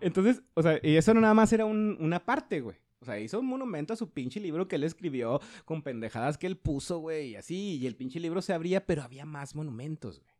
[0.00, 2.76] Entonces, o sea, y eso no nada más era un- una parte, güey.
[3.00, 6.46] O sea, hizo un monumento a su pinche libro que él escribió con pendejadas que
[6.48, 7.76] él puso, güey, y así.
[7.80, 10.32] Y el pinche libro se abría, pero había más monumentos, güey.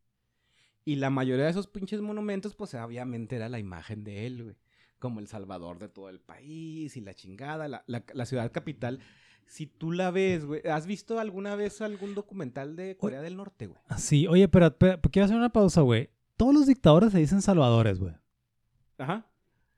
[0.85, 4.57] Y la mayoría de esos pinches monumentos, pues obviamente era la imagen de él, güey.
[4.99, 8.99] Como el salvador de todo el país y la chingada, la, la- la ciudad capital.
[9.47, 13.67] Si tú la ves, güey, ¿has visto alguna vez algún documental de Corea del Norte,
[13.69, 13.81] güey?
[13.97, 16.11] Sí, oye, pero, pero quiero hacer una pausa, güey.
[16.39, 18.15] Todos los dictadores se dicen salvadores, güey.
[18.97, 19.27] Ajá.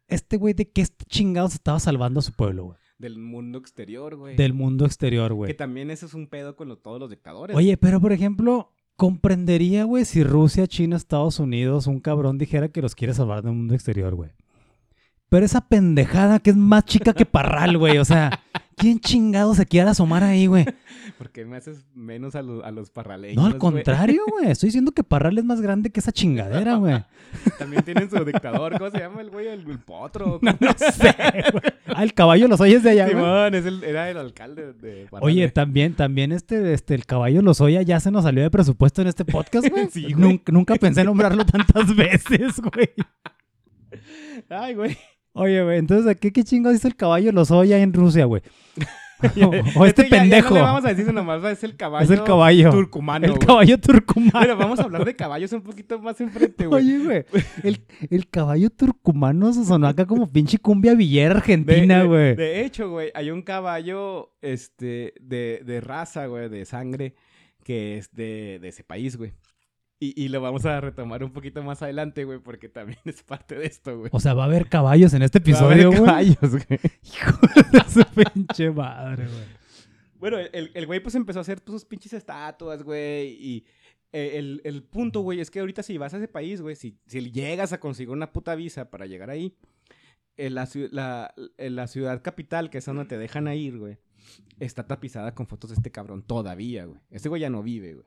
[0.07, 2.79] Este güey, ¿de qué chingados estaba salvando a su pueblo, güey?
[2.99, 4.37] Del mundo exterior, güey.
[4.37, 5.57] Del mundo exterior, Que güey.
[5.57, 7.57] también eso es un pedo con lo- todos los dictadores.
[7.57, 12.83] Oye, pero por ejemplo, comprendería, güey, si Rusia, China, Estados Unidos, un cabrón dijera que
[12.83, 14.31] los quiere salvar del mundo exterior, güey.
[15.31, 17.97] Pero esa pendejada que es más chica que Parral, güey.
[17.99, 18.41] O sea,
[18.77, 20.67] ¿quién chingado se quiere asomar ahí, güey?
[21.17, 23.37] ¿Por qué me haces menos a, los- a los parraleños?
[23.37, 24.51] No, al contrario, güey.
[24.51, 27.05] Estoy diciendo que Parral es más grande que esa chingadera, güey.
[27.59, 28.77] También tienen su dictador.
[28.79, 29.47] ¿Cómo se llama el güey?
[29.49, 30.41] El, el potro.
[30.43, 31.15] No, no sé,
[31.53, 31.63] güey.
[31.87, 33.17] Ah, el caballo los oyes de allá, güey.
[33.17, 37.41] Simón, es el- era el alcalde de Parral, Oye, también, también este, este, el caballo
[37.43, 39.89] Lozoya ya se nos salió de presupuesto en este podcast, güey.
[39.93, 40.15] Sí, güey.
[40.17, 42.89] nunca, nunca pensé nombrarlo tantas veces, güey.
[44.49, 44.97] Ay, güey.
[45.33, 48.43] Oye, güey, entonces, ¿a qué, qué chingados hizo el caballo Lozoya en Rusia, güey?
[49.77, 50.49] o este, ya- ya pendejo.
[50.49, 52.05] no le vamos a decir nomás, es el caballo.
[52.05, 52.71] es el caballo.
[52.71, 53.27] turcumano.
[53.27, 54.31] el caballo turcumano.
[54.33, 56.83] Bueno, vamos a hablar de caballos un poquito más enfrente, güey.
[56.83, 57.25] Oye, güey.
[57.63, 62.35] El, el caballo turcumano se sonó acá como pinche cumbia villera De- argentina, de- güey.
[62.35, 67.15] De, hecho, güey, hay un caballo este, de, de raza, güey, de sangre,
[67.63, 69.33] que es de, de ese país, güey.
[70.03, 73.55] Y, y lo vamos a retomar un poquito más adelante, güey, porque también es parte
[73.55, 74.11] de esto, güey.
[74.13, 76.05] O sea, va a haber caballos en este Va a haber episodio, güey.
[76.05, 76.81] caballos, güey.
[77.05, 77.39] Hijo
[77.71, 79.61] de su pinche madre, güey.
[80.19, 83.67] Bueno, el, el güey pues empezó a hacer sus pinches estatuas, güey, y
[84.13, 86.99] eh, el, el punto, güey, es que ahorita si vas a ese país, güey, si,
[87.07, 89.55] si llegas a conseguir una puta visa para llegar ahí,
[90.37, 93.99] en la, la, en la ciudad capital, que es donde te dejan a ir, güey,
[94.59, 97.01] está tapizada con fotos de este cabrón todavía, güey.
[97.11, 98.07] Este güey ya no vive, güey.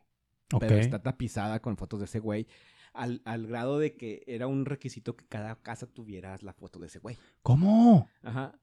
[0.52, 0.62] Ok.
[0.62, 2.48] Pero está tapizada con fotos de ese güey.
[2.94, 6.88] Al, al grado de que era un requisito que cada casa tuviera la foto de
[6.88, 7.18] ese güey.
[7.42, 8.08] ¿Cómo?
[8.22, 8.54] Ajá.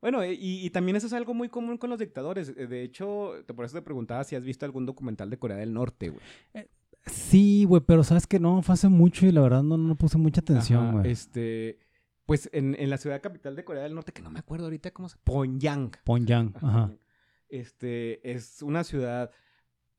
[0.00, 2.52] Bueno, eh, y, y también eso es algo muy común con los dictadores.
[2.56, 5.56] Eh, De hecho, te- por eso te preguntaba si has visto algún documental de Corea
[5.56, 6.66] del Norte, güey.
[7.06, 10.18] Sí, güey, pero sabes que no, fue hace mucho y la verdad no, no puse
[10.18, 11.12] mucha atención, Ajá, güey.
[11.12, 11.78] Este,
[12.26, 14.90] pues en, en la ciudad capital de Corea del Norte, que no me acuerdo ahorita
[14.90, 15.16] cómo se...
[15.22, 15.92] Pyongyang.
[16.04, 16.92] Pyongyang, Ajá.
[17.48, 19.30] Este, es una ciudad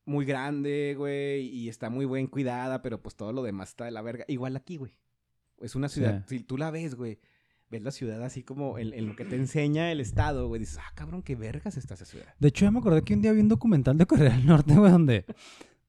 [0.08, 3.90] muy grande, güey, y está muy bien cuidada, pero pues todo lo demás está de
[3.90, 4.24] la verga.
[4.28, 4.94] Igual aquí, güey.
[5.60, 7.18] Es una ciudad, si tú la ves, güey,
[7.68, 10.78] ves la ciudad así como en, en lo que te enseña el estado, güey, dices,
[10.78, 12.34] ah, cabrón, qué vergas está esa ciudad.
[12.38, 14.74] De hecho, ya me acordé que un día vi un documental de Corea del Norte,
[14.76, 15.24] güey, donde,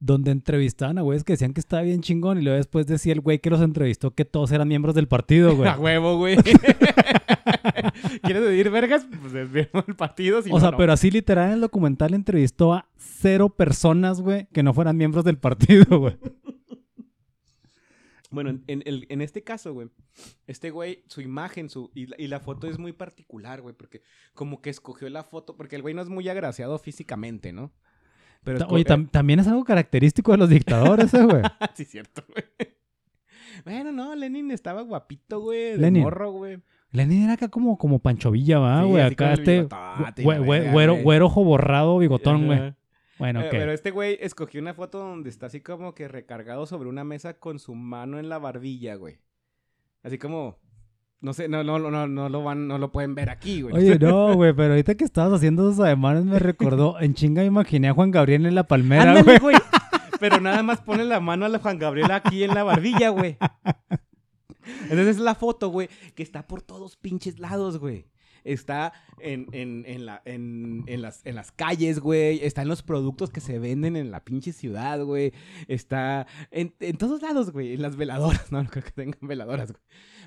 [0.01, 3.19] donde entrevistaban a güeyes que decían que estaba bien chingón y luego después decía el
[3.21, 5.69] güey que los entrevistó que todos eran miembros del partido, güey.
[5.73, 6.37] A huevo, güey.
[8.23, 9.05] ¿Quieres decir vergas?
[9.21, 10.41] Pues es bien el partido.
[10.41, 10.77] si o no, sea, no.
[10.77, 15.25] pero así literal en el documental entrevistó a cero personas, güey, que no fueran miembros
[15.25, 16.17] del partido, güey.
[18.31, 19.89] Bueno, en, en el- en este caso, güey,
[20.45, 24.03] este güey, su imagen su, y, la, y la foto es muy particular, güey, porque
[24.35, 27.71] como que escogió la foto, porque el güey no es muy agraciado físicamente, ¿no?
[28.43, 31.41] Pero Ta- Oye, tam- también es algo característico de los dictadores, eh, güey.
[31.75, 32.69] Sí, cierto, güey.
[33.65, 36.03] Bueno, no, Lenin estaba guapito, güey, de Lenin.
[36.03, 36.59] morro, güey.
[36.91, 39.03] Lenin era acá como, como Pancho Villa, ¿va, güey?
[39.03, 39.67] acá este
[40.23, 42.73] güero, güero ojo borrado, bigotón, güey.
[43.19, 43.51] Bueno, Eh, ok.
[43.51, 47.33] Pero este güey escogió una foto donde está así como que recargado sobre una mesa
[47.37, 49.19] con su mano en la barbilla, güey.
[50.03, 50.57] Así como,
[51.21, 53.75] no sé, no, no, no, no, no lo van, no lo pueden ver aquí, güey.
[53.75, 57.89] Oye, no, güey, pero ahorita que estabas haciendo esos ademanes me recordó, en chinga imaginé
[57.89, 59.39] a Juan Gabriel en la palmera, Ándale, güey.
[59.39, 59.55] güey.
[60.19, 63.37] Pero nada más pone la mano a la Juan Gabriel aquí en la barbilla, güey.
[64.83, 68.05] Entonces es la foto, güey, que está por todos pinches lados, güey.
[68.43, 72.39] Está en, en, en, la, en, en las, en las calles, güey.
[72.43, 75.33] Está en los productos que se venden en la pinche ciudad, güey.
[75.67, 77.73] Está en, todos lados, güey.
[77.73, 78.47] En las veladoras.
[78.51, 79.83] No, no creo que tengan veladoras, güey.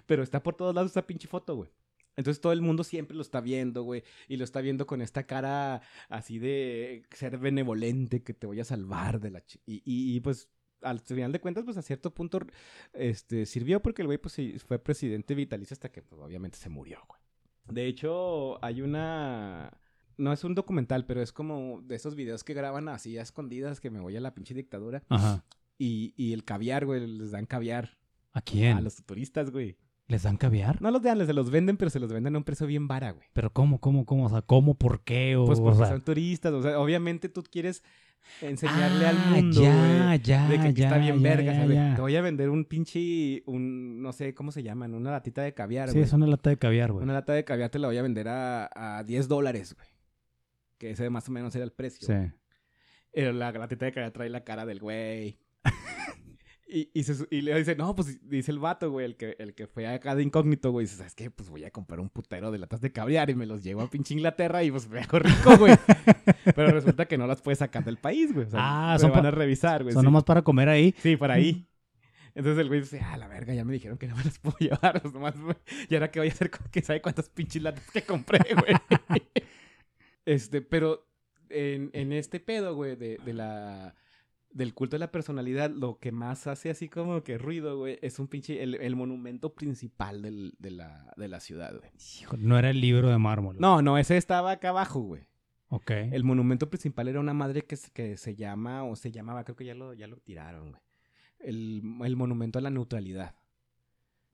[0.07, 1.71] Pero está por todos lados esta pinche foto, güey.
[2.17, 4.03] Entonces todo el mundo siempre lo está viendo, güey.
[4.29, 8.65] Y lo está viendo con esta cara así de ser benevolente, que te voy a
[8.65, 9.45] salvar de la...
[9.45, 10.49] chi- Y, y, pues
[10.83, 12.41] al final de cuentas, pues a cierto punto
[12.93, 16.99] este, sirvió porque el güey pues fue presidente vitalicio hasta que pues, obviamente se murió,
[17.09, 17.22] güey.
[17.69, 19.71] De hecho, hay una...
[20.19, 23.81] No es un documental, pero es como de esos videos que graban así a escondidas
[23.81, 25.03] que me voy a la pinche dictadura.
[25.09, 25.45] Ajá.
[25.79, 27.99] Y, y el caviar, güey, les dan caviar
[28.33, 28.77] ¿A quién?
[28.77, 29.77] a los turistas, güey.
[30.09, 30.83] ¿Les dan caviar?
[30.83, 32.87] No los dan, les se los venden, pero se los venden a un precio bien
[32.87, 33.27] vara, güey.
[33.33, 34.27] Pero ¿cómo, cómo, cómo?
[34.27, 35.37] O sea, ¿cómo, por qué?
[35.37, 35.89] O, Pues o porque sea...
[35.89, 37.83] son turistas, o sea, obviamente tú quieres
[38.41, 41.95] enseñarle al Ah, mundo, ya, güey, ya, de que ya, está bien verga.
[41.95, 44.95] Te voy a vender un pinche, un, no sé, ¿cómo se llaman?
[44.95, 47.05] Una latita de caviar, Sí, es una lata de caviar, güey.
[47.05, 49.89] Una lata de caviar te la voy a vender a, a 10 dólares, güey.
[50.79, 52.07] Que ese más o menos era el precio.
[52.07, 52.33] Sí.
[53.13, 55.39] Pero la latita de caviar trae la cara del güey.
[56.73, 59.55] y, y, se y le dice, no, pues dice el vato, güey, el que, el
[59.55, 60.87] que fue acá de incógnito, güey.
[60.87, 61.31] Dice, ¿sabes qué?
[61.31, 63.91] Pues voy a comprar un putero de latas de caviar y me los llevo a
[63.91, 65.75] pinche Inglaterra y pues me hago rico, güey.
[66.57, 68.47] Pero resulta que no las puedes sacar del país, güey.
[68.47, 68.61] O sea,
[68.93, 69.93] Ah, son van a revisar, güey.
[69.93, 70.05] Son sí.
[70.07, 70.95] nomás para comer ahí.
[70.99, 71.69] Sí, por ahí.
[72.35, 74.57] Entonces el güey dice, ah, la verga, ya me dijeron que no me las puedo
[74.59, 75.03] llevar.
[75.03, 75.57] pues, nomás, güey.
[75.91, 78.75] y ahora que voy a hacer con quién sabe cuántas pinches latas que compré, güey.
[80.25, 81.07] este, pero
[81.51, 83.95] en, en este pedo, güey, de, de la...
[84.53, 88.19] Del culto de la personalidad, lo que más hace así como que ruido, güey, es
[88.19, 88.63] un pinche...
[88.63, 91.91] El, el monumento principal del- de, la, de la ciudad, güey.
[92.39, 93.57] No era el libro de mármol.
[93.59, 95.23] No, no, ese estaba acá abajo, güey.
[95.69, 95.91] Ok.
[95.91, 99.57] El monumento principal era una madre que, se- que se llama, o se llamaba, creo
[99.57, 100.83] que ya lo, ya lo tiraron, güey.
[101.39, 103.35] El, el monumento a la neutralidad.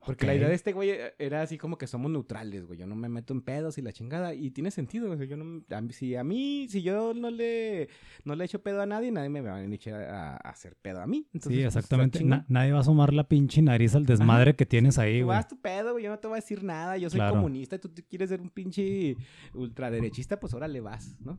[0.08, 2.78] Porque la idea de este güey eh, era así como que somos neutrales, güey.
[2.78, 4.32] Yo no me meto en pedos y la chingada.
[4.32, 5.28] Y tiene sentido, güey.
[5.28, 7.90] Yo no, si a mí, si yo no le,
[8.24, 11.06] no le echo pedo a nadie, nadie me va a venir a, hacer pedo a
[11.06, 11.26] mí.
[11.34, 12.24] sí, pues, exactamente.
[12.24, 15.36] nadie va a asomar la pinche nariz al desmadre que tienes ahí, güey.
[15.36, 16.04] Vas tu pedo, güey.
[16.04, 16.96] Yo no te voy a decir nada.
[16.96, 19.14] Yo soy comunista y tú quieres ser un pinche
[19.52, 21.38] ultraderechista, pues ahora le vas, ¿no?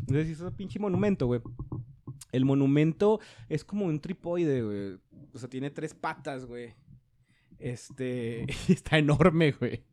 [0.00, 1.42] Entonces hizo un pinche monumento, güey.
[2.32, 4.98] El monumento es como un tripoide, güey.
[5.34, 6.74] O sea, tiene tres patas, güey.
[7.58, 9.84] Este, está enorme, güey.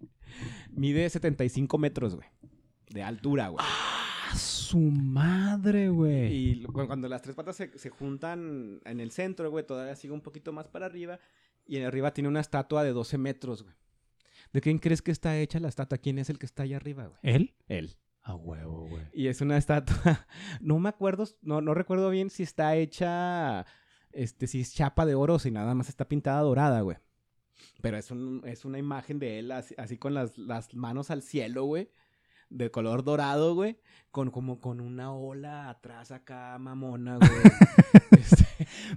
[0.72, 2.28] Mide 75 metros, güey.
[2.90, 3.66] De altura, güey.
[3.68, 3.96] ¡Ah!
[4.36, 6.34] Su madre, güey.
[6.34, 10.52] Y cuando las tres patas se, juntan en el centro, güey, todavía sigue un poquito
[10.52, 11.20] más para arriba.
[11.66, 13.76] Y en arriba tiene una estatua de 12 metros, güey.
[14.52, 15.98] ¿De quién crees que está hecha la estatua?
[15.98, 17.20] ¿Quién es el que está allá arriba, güey?
[17.24, 17.56] ¿Él?
[17.68, 17.98] Él.
[18.22, 19.04] A huevo, güey.
[19.14, 20.28] Y es una estatua.
[20.60, 23.66] No me acuerdo, no, no recuerdo bien si está hecha.
[24.12, 26.98] Este, si es chapa de oro o si nada más está pintada dorada, güey.
[27.82, 31.66] Pero es, un, es una imagen de él así, con las, las, manos al cielo,
[31.66, 31.90] güey.
[32.50, 33.78] De color dorado, güey.
[34.12, 37.32] Con como con una ola atrás acá, mamona, güey.
[38.18, 38.46] Este,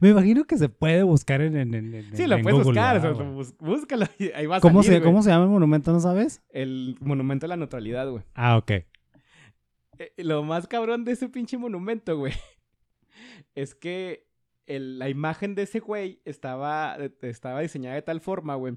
[0.00, 3.14] Me imagino que se puede buscar en, en, en Sí, lo puedes buscar.
[3.58, 6.40] búscalo y ahí va a ¿Cómo, se, ¿Cómo se llama el monumento, no sabes?
[6.50, 8.22] El monumento a la neutralidad, güey.
[8.34, 8.70] Ah, ok.
[8.70, 12.32] Eh, lo más cabrón de ese pinche monumento, güey,
[13.54, 14.27] es que
[14.68, 18.76] la imagen de ese güey estaba, eh, estaba diseñada de tal forma, güey,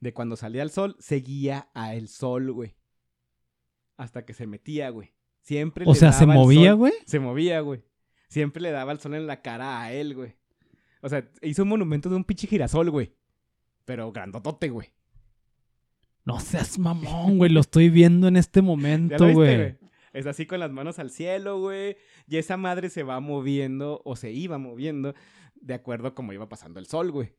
[0.00, 2.76] de cuando salía el sol, seguía a el sol, güey.
[3.96, 5.12] Hasta que se metía, güey.
[5.40, 6.92] Siempre o sea, ¿se movía, güey?
[7.06, 7.82] Se movía, güey.
[8.28, 10.36] Siempre le daba el sol en la cara a él, güey.
[11.02, 13.12] O sea, hizo un monumento de un pinche girasol, güey.
[13.84, 14.88] Pero grandotote, güey.
[16.24, 17.50] No seas mamón, güey.
[17.50, 19.76] Lo estoy viendo en este momento, güey.
[20.12, 21.96] Es así con las manos al cielo, güey.
[22.28, 25.14] Y esa madre se va moviendo o se iba moviendo
[25.54, 27.32] de acuerdo a cómo iba pasando el sol, güey.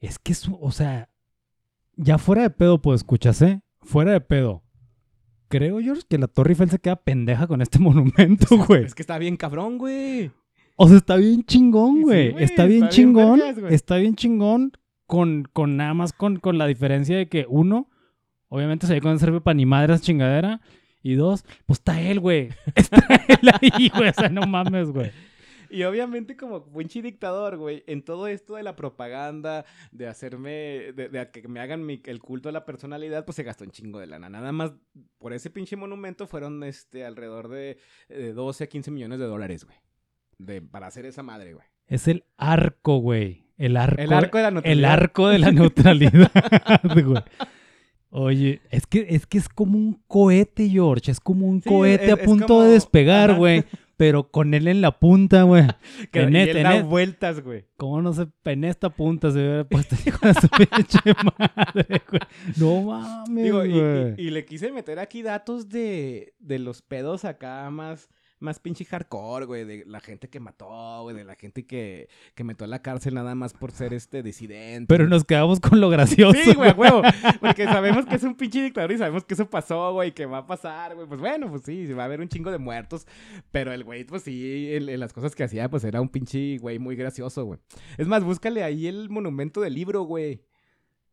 [0.00, 1.10] Es que es, o sea,
[1.96, 3.60] ya fuera de pedo, pues escuchas, ¿eh?
[3.82, 4.62] Fuera de pedo.
[5.48, 8.84] Creo, George, que la Torre Eiffel se queda pendeja con este monumento, güey.
[8.84, 10.30] Es que está bien cabrón, güey.
[10.76, 12.34] O sea, está bien chingón, güey.
[12.38, 13.40] está bien chingón.
[13.68, 14.72] está bien chingón
[15.06, 17.90] con, con nada más con, con la diferencia de que uno,
[18.48, 20.60] obviamente se ve cuando sirve para ni madre esa chingadera.
[21.02, 22.48] Y dos, pues está él, güey.
[22.74, 24.08] Está él ahí, güey.
[24.08, 25.12] O sea, no mames, güey.
[25.70, 31.28] Y obviamente como buen dictador, güey, en todo esto de la propaganda, de hacerme, de,
[31.30, 34.28] que me hagan el culto a la personalidad, pues se gastó un chingo de lana.
[34.28, 34.72] Nada más
[35.18, 39.76] por ese pinche monumento fueron este alrededor de, 12 a 15 millones de dólares, güey.
[40.38, 41.66] De, para hacer esa madre, güey.
[41.86, 43.46] Es el arco, güey.
[43.56, 44.00] El arco.
[44.00, 44.78] El arco de la neutralidad.
[44.78, 46.30] El arco de la neutralidad,
[47.04, 47.22] güey.
[48.10, 51.10] Oye, es que, es que es como un cohete, George.
[51.10, 53.64] Es como un cohete a punto de despegar, güey.
[53.98, 55.64] Pero con él en la punta, güey.
[56.12, 57.64] que en él da vueltas, güey.
[57.76, 58.28] ¿Cómo no sé?
[58.44, 61.00] En esta punta se hubiera puesto con su pinche
[61.36, 62.20] madre, güey.
[62.56, 64.14] No mames, güey.
[64.16, 68.08] Y, y, le quise meter aquí datos de, de los pedos acá más
[68.40, 72.44] más pinche hardcore, güey, de la gente que mató, güey, de la gente que, que
[72.44, 74.86] metió a la cárcel nada más por ser este disidente.
[74.88, 76.38] Pero nos quedamos con lo gracioso.
[76.42, 77.02] Sí, güey, huevo.
[77.40, 80.38] Porque sabemos que es un pinche dictador y sabemos que eso pasó, güey, que va
[80.38, 81.06] a pasar, güey.
[81.06, 83.06] Pues bueno, pues sí, va a haber un chingo de muertos.
[83.50, 86.78] Pero el güey, pues sí, en, las cosas que hacía, pues era un pinche güey
[86.78, 87.58] muy gracioso, güey.
[87.96, 90.42] Es más, búscale ahí el monumento del libro, güey.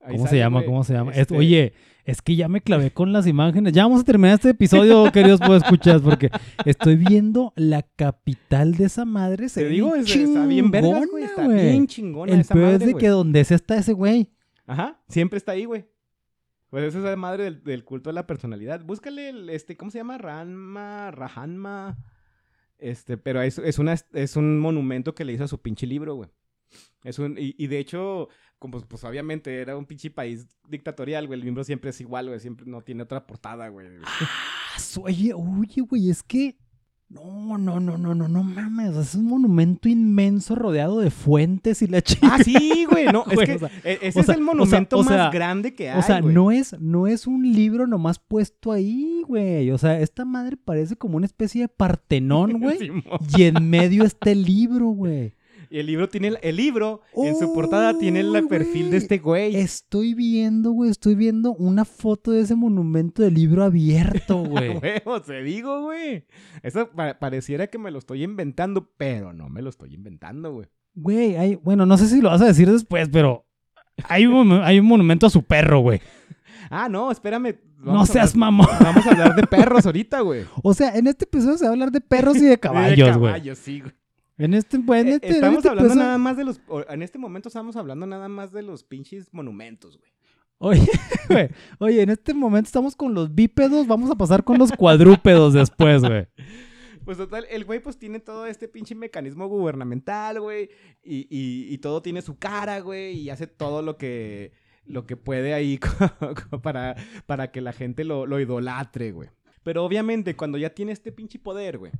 [0.09, 0.63] ¿Cómo se llama?
[0.63, 1.11] ¿Cómo se llama?
[1.31, 1.73] Oye,
[2.05, 3.73] es que ya me clavé con las imágenes.
[3.73, 6.29] Ya vamos a terminar este episodio, queridos, puedo escuchar, porque
[6.65, 9.49] estoy viendo la capital de esa madre.
[9.49, 11.23] Se Te digo, está bien verga, güey.
[11.23, 14.29] Está bien chingona El esa madre, es de que donde se está ese güey.
[14.67, 15.85] Ajá, siempre está ahí, güey.
[16.69, 18.83] Pues esa es la madre del, culto de la personalidad.
[18.83, 20.17] Búscale, el, este, ¿cómo se llama?
[20.17, 21.97] Ranma, Rahanma.
[22.77, 26.15] Este, pero es, es, una, es un monumento que le hizo a su pinche libro,
[26.15, 26.29] güey.
[27.03, 31.39] Es un, y, y de hecho, como pues obviamente era un pinche país dictatorial, güey.
[31.39, 32.39] El libro siempre es igual, güey.
[32.39, 33.87] Siempre no tiene otra portada, güey.
[34.03, 36.57] Ah, oye, oye, güey, es que.
[37.07, 38.95] No, no, no, no, no, no mames.
[38.95, 42.27] Es un monumento inmenso rodeado de fuentes y la chica.
[42.33, 43.05] Ah, sí, güey.
[43.05, 45.99] No, es que e, ese es el monumento más grande que hay.
[45.99, 49.69] O sea, no es, no es un libro nomás puesto ahí, güey.
[49.69, 52.91] O sea, esta madre parece como una especie de partenón, güey.
[53.37, 55.34] y en medio está el libro, güey.
[55.69, 59.55] Y el libro tiene, el libro en su portada tiene el perfil de este güey.
[59.55, 64.79] Estoy viendo, güey, estoy viendo una foto de ese monumento del libro abierto, güey.
[65.25, 66.25] Te digo, güey.
[66.63, 66.89] Eso
[67.19, 70.67] pareciera que me lo estoy inventando, pero no me lo estoy inventando, güey.
[70.93, 73.45] Güey, hay, bueno, no sé si lo vas a decir después, pero
[74.07, 76.01] hay un, hay un monumento a su perro, güey.
[76.69, 77.55] Ah, no, espérame.
[77.77, 78.67] no seas mamón.
[78.79, 80.45] Vamos a hablar de perros ahorita, güey.
[80.63, 83.33] O sea, en este episodio se va a hablar de perros y de caballos, güey.
[83.33, 83.93] de caballos, sí, güey.
[84.37, 86.59] En este, en eh, este estamos hablando nada más de los.
[86.89, 90.11] En este momento estamos hablando nada más de los pinches monumentos, güey.
[90.57, 90.87] Oye,
[91.29, 95.53] güey, oye, en este momento estamos con los bípedos, vamos a pasar con los cuadrúpedos
[95.53, 96.27] después, güey.
[97.03, 100.69] Pues total, el güey pues tiene todo este pinche mecanismo gubernamental, güey,
[101.03, 104.53] y, y, todo tiene su cara, güey, y hace todo lo que,
[104.85, 105.79] lo que puede ahí
[106.63, 106.95] para,
[107.27, 109.29] para que la gente lo, lo idolatre, güey.
[109.61, 111.91] Pero obviamente cuando ya tiene este pinche poder, güey,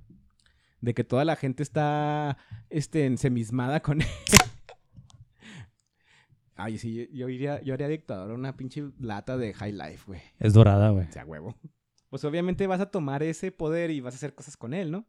[0.85, 2.37] de que toda la gente está
[2.69, 4.07] este, ensemismada con él.
[6.55, 10.21] Ay, sí, yo, iría, yo haría dictador una pinche lata de High Life, güey.
[10.39, 11.07] Es dorada, güey.
[11.07, 11.55] O sea, huevo.
[12.09, 15.07] Pues obviamente vas a tomar ese poder y vas a hacer cosas con él, ¿no?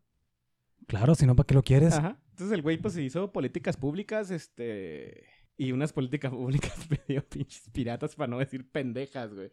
[0.86, 1.92] Claro, si no, ¿para qué lo quieres?
[1.92, 2.18] Ajá.
[2.30, 5.24] Entonces el güey pues se hizo políticas públicas, este...
[5.58, 6.74] Y unas políticas públicas
[7.08, 9.52] medio pinches piratas para no decir pendejas, güey.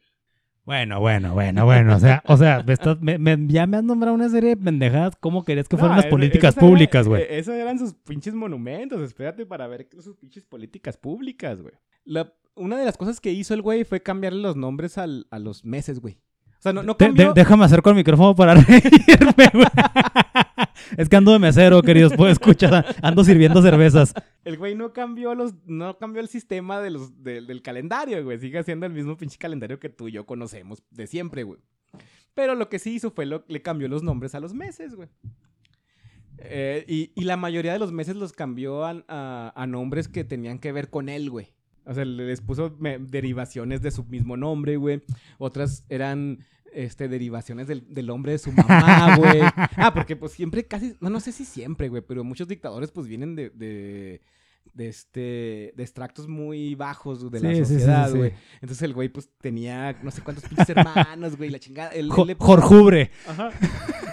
[0.66, 1.96] Bueno, bueno, bueno, bueno.
[1.96, 5.16] O sea, o sea ya me has nombrado una serie de pendejadas.
[5.20, 7.24] ¿Cómo querías que fueran las políticas públicas, güey?
[7.24, 9.02] E, esos eran sus pinches monumentos.
[9.02, 11.74] Espérate para ver sus pinches políticas públicas, güey.
[12.56, 16.00] Una de las cosas que hizo el güey fue cambiarle los nombres a los meses,
[16.00, 16.20] güey.
[16.60, 17.34] O sea, no, no cambió...
[17.34, 19.66] déjame hacer con el micrófono para reírme, güey.
[20.98, 24.14] Es que ando de mesero, queridos, pues escuchar, ando sirviendo cervezas.
[24.44, 28.40] El güey no cambió los, no cambió el sistema de los, del calendario, güey.
[28.40, 31.60] Sigue siendo el mismo pinche calendario que tú y yo conocemos de siempre, güey.
[32.34, 35.10] Pero lo que sí hizo fue lo, le cambió los nombres a los meses, güey.
[36.40, 40.90] Eh, y, la mayoría de los meses los cambió a, nombres que tenían que ver
[40.90, 41.54] con él, güey.
[41.86, 45.04] O sea, les puso derivaciones de su mismo nombre, güey.
[45.38, 46.40] Otras eran
[46.74, 49.42] este, derivaciones del, del nombre de su mamá, güey.
[49.78, 53.08] ah, porque pues siempre, casi, no, no sé si siempre, güey, pero muchos dictadores pues
[53.08, 54.22] vienen de, de,
[54.74, 58.34] de este, de extractos muy bajos de la sociedad, güey.
[58.56, 61.92] Entonces el güey pues tenía no sé cuántos pinches hermanos, güey, la chingada.
[61.92, 63.12] El, Jorjubre.
[63.28, 63.52] Ajá.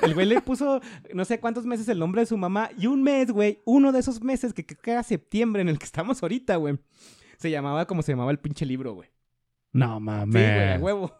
[0.02, 0.80] El güey le puso
[1.14, 4.00] no sé cuántos meses el nombre de su mamá y un mes, güey, uno de
[4.00, 6.78] esos meses que creo que era septiembre en el que estamos ahorita, güey.
[7.38, 9.08] Se llamaba como se llamaba el pinche libro, güey.
[9.72, 10.34] No mames.
[10.34, 11.14] Sí, güey, a huevo.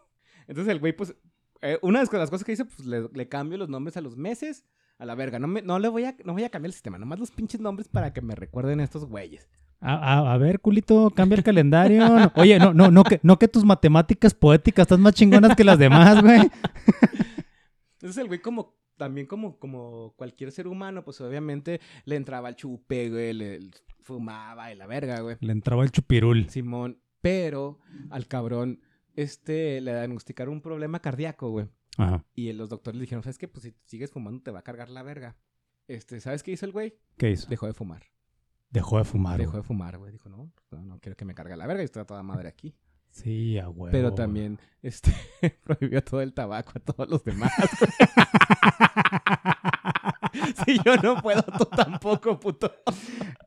[0.47, 1.15] Entonces el güey, pues,
[1.61, 4.65] eh, una de las cosas que hice, pues le, cambio los nombres a los meses.
[4.97, 5.39] A la verga.
[5.39, 6.99] No, me, no le voy a, no voy a cambiar el sistema.
[6.99, 9.49] Nomás los pinches nombres para que me recuerden estos güeyes.
[9.83, 12.05] A, ver, culito, cambia el calendario.
[12.35, 15.79] Oye, no, no, no que, no que tus matemáticas poéticas están más chingonas que las
[15.79, 16.41] demás, güey.
[17.93, 22.55] Entonces el güey como también como, como cualquier ser humano, pues obviamente le entraba el
[22.55, 23.59] chupe, güey, le
[24.01, 25.37] fumaba y la verga, güey.
[25.39, 26.47] Le entraba el chupirul.
[26.49, 27.79] Simón, pero
[28.11, 28.81] al cabrón
[29.21, 31.67] este, le diagnosticaron un problema cardíaco, güey.
[31.97, 32.25] Ajá.
[32.33, 33.47] Y los doctores le dijeron, ¿sabes qué?
[33.47, 35.37] Pues si sigues fumando te va a cargar la verga.
[35.87, 36.95] Este, ¿sabes qué hizo el güey?
[37.17, 37.49] ¿Qué hizo?
[37.49, 38.05] Dejó de fumar.
[38.69, 39.37] Dejó de fumar.
[39.39, 40.11] Dejó de fumar, güey.
[40.11, 42.73] Dijo, no, no, no quiero que me cargue la verga y estoy toda madre aquí.
[43.09, 43.91] Sí, a huevo.
[43.91, 45.13] Pero también, este,
[45.63, 47.51] prohibió todo el tabaco a todos los demás.
[50.65, 52.71] si yo no puedo, tú tampoco, puto.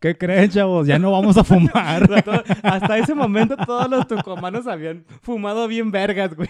[0.01, 0.87] ¿Qué creen, chavos?
[0.87, 2.09] Ya no vamos a fumar.
[2.63, 6.49] hasta ese momento todos los tucumanos habían fumado bien vergas, güey.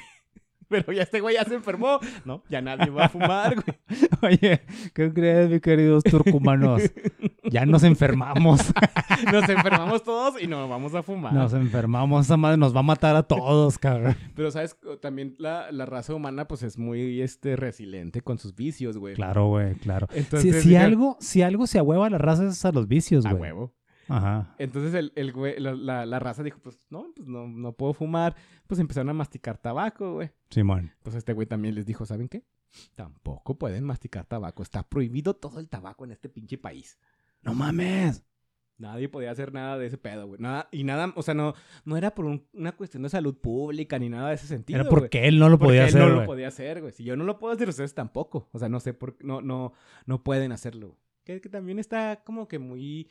[0.69, 1.99] Pero ya este güey ya se enfermó.
[2.25, 3.79] No, ya nadie va a fumar, güey.
[4.23, 4.63] Oye,
[4.95, 6.83] ¿qué crees, mis queridos turcumanos?
[7.51, 8.73] Ya nos enfermamos.
[9.33, 11.33] nos enfermamos todos y nos vamos a fumar.
[11.33, 14.17] Nos enfermamos, esa madre nos va a matar a todos, cabrón.
[14.35, 14.77] Pero, ¿sabes?
[15.01, 19.15] También la, raza humana, pues, es muy este, resiliente con sus vicios, güey.
[19.15, 20.09] Claro, güey, claro.
[20.13, 23.37] Entonces, si, algo, si algo se ahueva a la raza es a los vicios, güey.
[23.37, 23.75] A huevo.
[24.09, 24.55] Ajá.
[24.59, 28.37] Entonces el, el güey, la, la, raza dijo, pues no, pues no, no puedo fumar.
[28.67, 30.31] Pues empezaron a masticar tabaco, güey.
[30.51, 30.93] Simón.
[31.03, 32.45] pues este güey también les dijo, ¿saben qué?
[32.95, 34.63] Tampoco pueden masticar tabaco.
[34.63, 36.99] Está prohibido todo el tabaco en este pinche país.
[37.43, 38.25] No mames.
[38.77, 40.41] Nadie podía hacer nada de ese pedo, güey.
[40.41, 44.09] Nada, y nada, o sea, no, no era por una cuestión de salud pública ni
[44.09, 44.81] nada de ese sentido.
[44.81, 46.03] Era porque él no lo podía hacer.
[46.03, 46.93] Él no lo podía hacer, güey.
[46.93, 48.49] Si yo no lo puedo hacer, ustedes tampoco.
[48.53, 49.75] O sea, no sé por qué, no, no,
[50.07, 50.99] no pueden hacerlo.
[51.23, 53.09] Que, que también está como que muy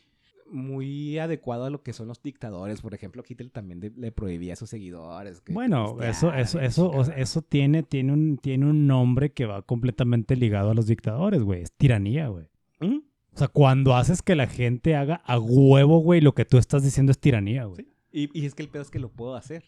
[0.50, 2.82] muy adecuado a lo que son los dictadores.
[2.82, 5.42] Por ejemplo, Hitler también le prohibía a sus seguidores.
[5.50, 10.72] bueno, eso, eso, eso, eso tiene, tiene, un, tiene un nombre que va completamente ligado
[10.72, 11.62] a los dictadores, güey.
[11.62, 12.48] Es tiranía, güey.
[12.82, 16.84] O sea, cuando haces que la gente haga a huevo, güey, lo que tú estás
[16.84, 17.88] diciendo es tiranía, güey.
[18.12, 19.64] Y, y, es que el pedo es que lo puedo hacer.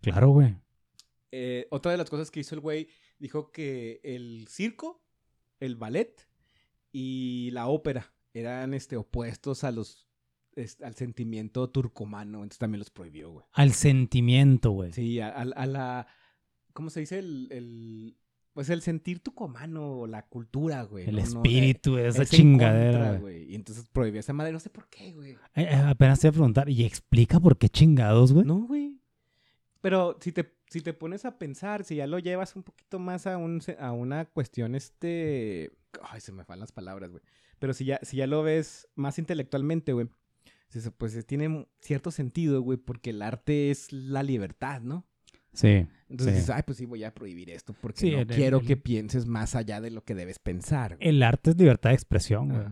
[0.00, 0.56] Claro, güey.
[1.30, 2.88] Eh, otra de las cosas que hizo el güey,
[3.20, 5.00] dijo que el circo,
[5.60, 6.28] el ballet
[6.90, 10.08] y la ópera eran este, opuestos a los
[10.82, 13.46] al sentimiento turcomano, entonces también los prohibió, güey.
[13.52, 14.92] Al sentimiento, güey.
[14.92, 16.06] Sí, a, la,
[16.74, 17.18] ¿cómo se dice?
[17.20, 18.18] El,
[18.52, 21.08] pues el sentir tucumano, la cultura, güey.
[21.08, 23.18] El espíritu, esa chingadera.
[23.18, 23.50] güey.
[23.50, 25.32] Y entonces prohibió esa madre, no sé por qué, güey.
[25.54, 28.44] Eh, eh, apenas te voy a preguntar, ¿y explica por qué chingados, güey?
[28.44, 29.00] No, güey.
[29.80, 33.26] Pero si te, si te pones a pensar, si ya lo llevas un poquito más
[33.26, 35.72] a, un, a una cuestión, este...
[36.02, 37.22] Ay, se me van las palabras, güey.
[37.62, 40.08] Pero si ya, si ya lo ves más intelectualmente, güey,
[40.98, 45.06] pues tiene cierto sentido, güey, porque el arte es la libertad, ¿no?
[45.52, 45.86] Sí.
[46.08, 46.40] Entonces sí.
[46.40, 48.76] dices, ay, pues sí, voy a prohibir esto porque Sí, no el- quiero el- que
[48.76, 50.96] pienses más allá de lo que debes pensar.
[50.96, 51.08] güey".
[51.08, 52.62] El arte es libertad de expresión, güey.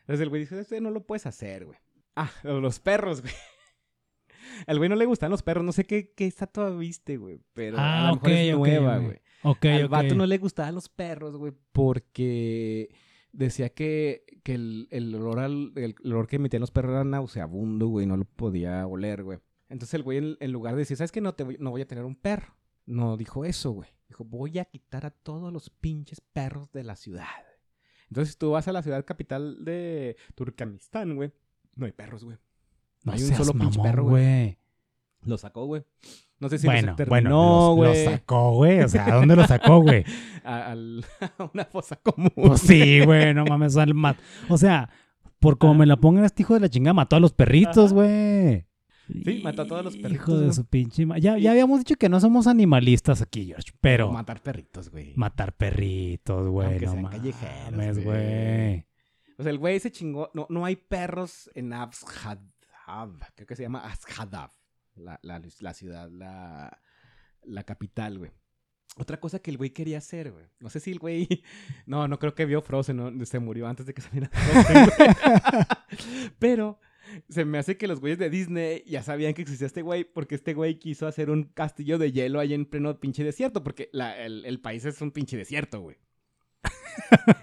[0.00, 1.78] Entonces el güey dice, este no lo puedes hacer, güey.
[2.14, 3.32] Ah, los perros, güey.
[4.66, 7.78] Al güey no le gustan los perros, no sé qué, qué estatua viste, güey, pero
[7.78, 9.06] a Ah, lo ok, mejor es nueva, güey.
[9.06, 9.20] güey.
[9.44, 12.90] Ok, Al vato no le gustaban los perros, güey, porque
[13.32, 17.86] decía que, que el, el olor al- el olor que emitían los perros era nauseabundo,
[17.88, 19.38] güey, no lo podía oler, güey.
[19.68, 21.20] Entonces el güey, en, en lugar de decir, ¿sabes qué?
[21.20, 22.56] No, te voy, no voy a tener un perro.
[22.86, 23.88] No dijo eso, güey.
[24.08, 27.26] Dijo, voy a quitar a todos los pinches perros de la ciudad.
[28.08, 31.32] Entonces tú vas a la ciudad capital de Turkmenistán, güey.
[31.76, 32.36] No hay perros, güey.
[33.04, 34.58] No hay un solo pinche mamón, perro, güey.
[35.22, 35.82] Lo sacó, güey.
[36.38, 38.04] No sé si bueno, lo terminó, bueno, lo, güey.
[38.04, 38.80] sacó, güey.
[38.80, 40.04] O sea, ¿a dónde lo sacó, güey?
[40.44, 40.74] a,
[41.52, 42.30] una fosa común.
[42.34, 43.76] Pues sí, güey, no mames.
[43.76, 44.18] al mat-
[44.48, 44.88] O sea,
[45.38, 48.64] por como me la pongan este hijo de la chingada, mató a los perritos, güey.
[49.24, 50.52] Sí, mató a todos los perritos, Hijo de güey.
[50.54, 53.72] su pinche Ya, ya habíamos dicho que no somos animalistas aquí, George.
[53.80, 55.14] Pero Matar perritos, güey.
[55.16, 56.78] matar perritos, güey.
[56.78, 58.86] No mames, güey.
[59.36, 60.30] O sea, el güey se chingó.
[60.32, 62.38] No, no hay perros en Abshad.
[63.34, 64.50] Creo que se llama Ashadab.
[65.00, 66.80] La, la, ciudad, la,
[67.42, 68.30] la capital, güey.
[68.96, 70.46] Otra cosa que el güey quería hacer, güey.
[70.58, 71.28] No sé si el güey.
[71.86, 73.24] No, no creo que vio Frozen, ¿no?
[73.26, 74.88] Se murió antes de que saliera Frozen.
[76.38, 76.78] Pero
[77.28, 80.36] se me hace que los güeyes de Disney ya sabían que existía este güey porque
[80.36, 84.16] este güey quiso hacer un castillo de hielo ahí en pleno pinche desierto porque la-
[84.18, 85.96] el, el país es un pinche desierto, güey.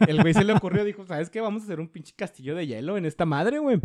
[0.07, 1.41] El güey se le ocurrió, dijo, ¿sabes qué?
[1.41, 3.79] Vamos a hacer un pinche castillo de hielo en esta madre, güey.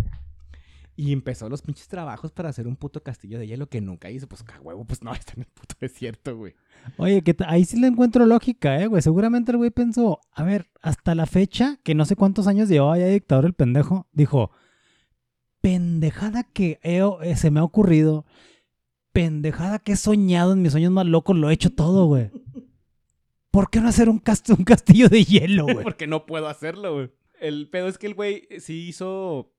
[0.94, 4.28] Y empezó los pinches trabajos para hacer un puto castillo de hielo que nunca hizo.
[4.28, 6.54] Pues, huevo, pues no, está en el puto desierto, güey.
[6.98, 9.00] Oye, que ahí sí le encuentro lógica, eh, güey.
[9.00, 12.98] Seguramente el güey pensó, a ver, hasta la fecha, que no sé cuántos años llevaba
[12.98, 14.50] ya dictador el pendejo, dijo,
[15.60, 18.26] pendejada que he- eh, se me ha ocurrido,
[19.12, 22.30] pendejada que he soñado en mis sueños más locos, lo he hecho todo, güey.
[23.50, 25.82] ¿Por qué no hacer un, cast- un castillo de hielo, güey?
[25.84, 27.10] Porque no puedo hacerlo, güey.
[27.40, 29.52] El pedo es que el güey sí hizo.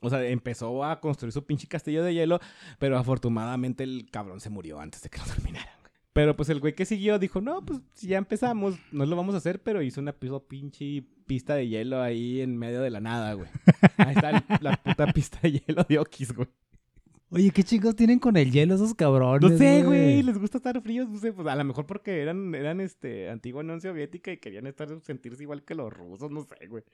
[0.00, 2.38] O sea, empezó a construir su pinche castillo de hielo,
[2.78, 5.72] pero afortunadamente el cabrón se murió antes de que lo terminaran.
[6.12, 9.34] Pero pues el güey que siguió dijo, no, pues si ya empezamos, no lo vamos
[9.34, 13.00] a hacer, pero hizo una piso- pinche pista de hielo ahí en medio de la
[13.00, 13.48] nada, güey.
[13.96, 16.48] Ahí está la puta pista de hielo de Okis, güey.
[17.30, 19.50] Oye, ¿qué chicos tienen con el hielo esos cabrones?
[19.50, 22.54] No sé, güey, les gusta estar fríos, no sé, pues a lo mejor porque eran,
[22.54, 26.66] eran este, antigua Unión Soviética y querían estar, sentirse igual que los rusos, no sé,
[26.68, 26.84] güey.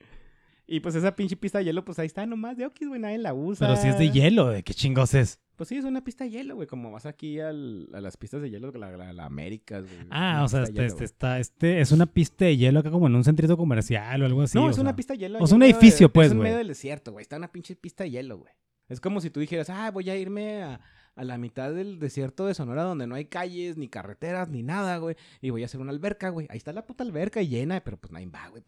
[0.73, 3.17] Y pues esa pinche pista de hielo, pues ahí está nomás de Okis, güey, nadie
[3.17, 3.67] la usa.
[3.67, 5.39] Pero si es de hielo, ¿de qué chingos es?
[5.57, 8.41] Pues sí, es una pista de hielo, güey, como vas aquí al- a las pistas
[8.41, 10.07] de hielo de la, la, la Américas, güey.
[10.09, 13.07] Ah, o sea, este, hielo, este, está, este es una pista de hielo acá como
[13.07, 14.57] en un centrito comercial o algo así.
[14.57, 14.95] no, es una sea.
[14.95, 15.39] pista de hielo.
[15.41, 16.47] o sea, un edificio, de- pues, Es en güey.
[16.47, 17.21] medio del desierto, güey.
[17.21, 18.53] Está una pinche pista de hielo, güey.
[18.87, 20.79] Es como si tú dijeras, ah, voy a irme a,
[21.15, 24.97] a la mitad del desierto de Sonora donde no hay calles, ni carreteras, ni nada,
[24.97, 25.15] güey.
[25.41, 26.47] Y voy a hacer una alberca, güey.
[26.49, 28.63] Ahí está la puta alberca llena, pero pues nadie va, güey.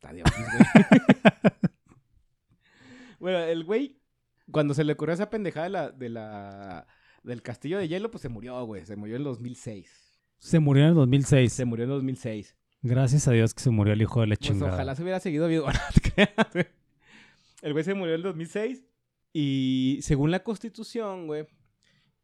[0.00, 0.32] Está de güey.
[3.20, 4.00] bueno, el güey,
[4.50, 6.86] cuando se le ocurrió esa pendejada de la, de la,
[7.22, 8.86] del castillo de hielo, pues se murió, güey.
[8.86, 10.22] Se murió en 2006.
[10.38, 11.52] Se murió en el 2006.
[11.52, 12.56] Se murió en 2006.
[12.80, 14.72] Gracias a Dios que se murió el hijo de la Pues chingada.
[14.72, 15.66] ojalá se hubiera seguido vivo.
[17.62, 18.82] El güey se murió en el 2006
[19.34, 21.46] y según la constitución, güey,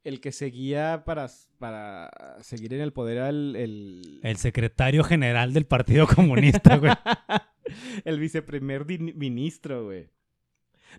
[0.03, 1.27] el que seguía para,
[1.59, 2.11] para
[2.41, 3.55] seguir en el poder era el...
[3.55, 6.91] El, El secretario general del Partido Comunista, güey.
[8.05, 10.09] el viceprimer ministro, güey.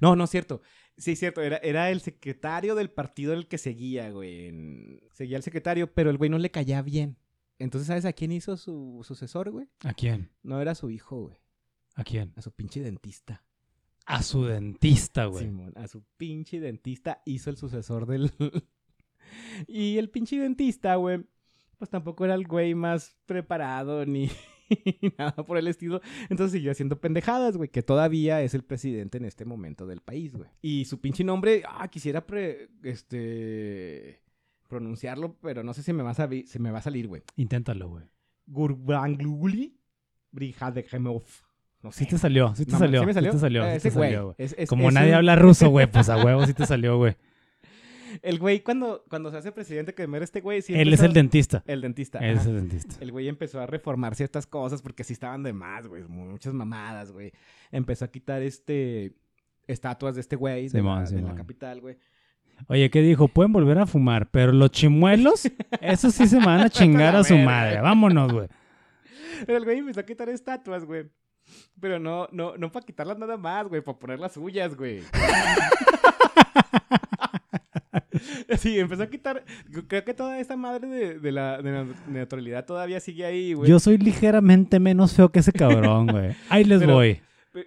[0.01, 0.61] No, no es cierto.
[0.97, 1.41] Sí, es cierto.
[1.41, 4.47] Era, era el secretario del partido el que seguía, güey.
[4.47, 7.17] en- Seguía al secretario, pero el güey no le caía bien.
[7.59, 9.67] Entonces, ¿sabes a quién hizo su sucesor, güey?
[9.83, 10.29] ¿A quién?
[10.43, 11.37] No era su hijo, güey.
[11.95, 12.33] ¿A quién?
[12.35, 13.43] A su pinche dentista.
[14.05, 15.45] A su dentista, güey.
[15.45, 18.31] Simón, a su pinche dentista hizo el sucesor del...
[19.67, 21.25] y el pinche dentista, güey,
[21.77, 24.29] pues tampoco era el güey más preparado ni
[25.17, 26.01] nada por el estilo.
[26.29, 30.33] Entonces siguió haciendo pendejadas, güey, que todavía es el presidente en este momento del país,
[30.35, 30.49] güey.
[30.61, 34.21] Y su pinche nombre, ah, quisiera pre- este
[34.67, 37.21] pronunciarlo, pero no sé si me va a, se me va a salir, güey.
[37.37, 38.03] Inténtalo, güey.
[38.47, 39.77] Gurbangluli
[40.31, 41.23] Brihadejemov.
[41.83, 42.03] No sé.
[42.03, 42.99] Sí te salió, sí te No, salió.
[43.01, 43.31] ¿sí me salió?
[43.31, 44.09] Sí te salió, Eh, sí ese te güey.
[44.09, 44.35] salió, güey.
[44.39, 46.97] Es- es- Como es nadie un- habla ruso, güey, pues a huevo sí te salió,
[46.97, 47.15] güey.
[48.21, 51.13] El güey, cuando, cuando se hace presidente, que era este güey, siempre Él es el
[51.13, 51.63] dentista.
[51.67, 52.19] El dentista.
[52.19, 52.95] Él es el dentista.
[52.99, 56.03] El güey empezó a reformar ciertas cosas porque sí estaban de más, güey.
[56.03, 57.31] Muchas mamadas, güey.
[57.71, 59.13] Empezó a quitar este
[59.67, 61.97] estatuas de este güey de, la, de la capital, güey.
[62.67, 63.27] Oye, ¿qué dijo?
[63.27, 65.43] Pueden volver a fumar, pero los chimuelos,
[65.81, 67.81] esos sí se van a chingar a su madre.
[67.81, 68.47] Vámonos, güey.
[69.45, 71.05] Pero el güey empezó a quitar estatuas, güey.
[71.79, 75.01] Pero no, no, no para quitarlas nada más, güey, para poner las suyas, güey.
[78.59, 79.43] Sí, empezó a quitar.
[79.87, 83.69] Creo que toda esta madre de, de la, de la neutralidad todavía sigue ahí, güey.
[83.69, 86.35] Yo soy ligeramente menos feo que ese cabrón, güey.
[86.49, 87.21] Ahí les Pero- voy.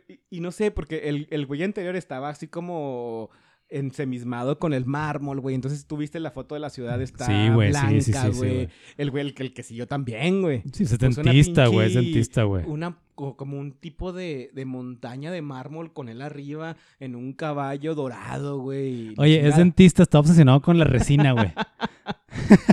[0.08, 3.28] Y, y no sé, porque el, el güey anterior estaba así como
[3.68, 5.54] ensemismado con el mármol, güey.
[5.54, 8.38] Entonces tú viste la foto de la ciudad, está Sí, güey, sí, blanca, sí, sí,
[8.38, 8.68] güey.
[8.96, 10.62] el güey, el, que- el que siguió también, güey.
[10.72, 12.64] Sí, una setentista, güey, setentista, güey.
[12.66, 12.96] Una,
[13.36, 18.58] como un tipo de, de montaña de mármol con él arriba en un caballo dorado,
[18.58, 19.14] güey.
[19.18, 21.52] Oye, es dentista, está obsesionado con la resina, güey.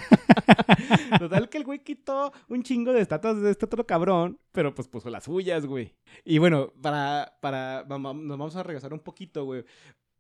[1.20, 4.88] Total que el güey quitó un chingo de estatuas de este otro cabrón, pero pues
[4.88, 5.96] puso las suyas, güey.
[6.26, 9.64] Y bueno, para, para, nos vamos a regresar un poquito, güey,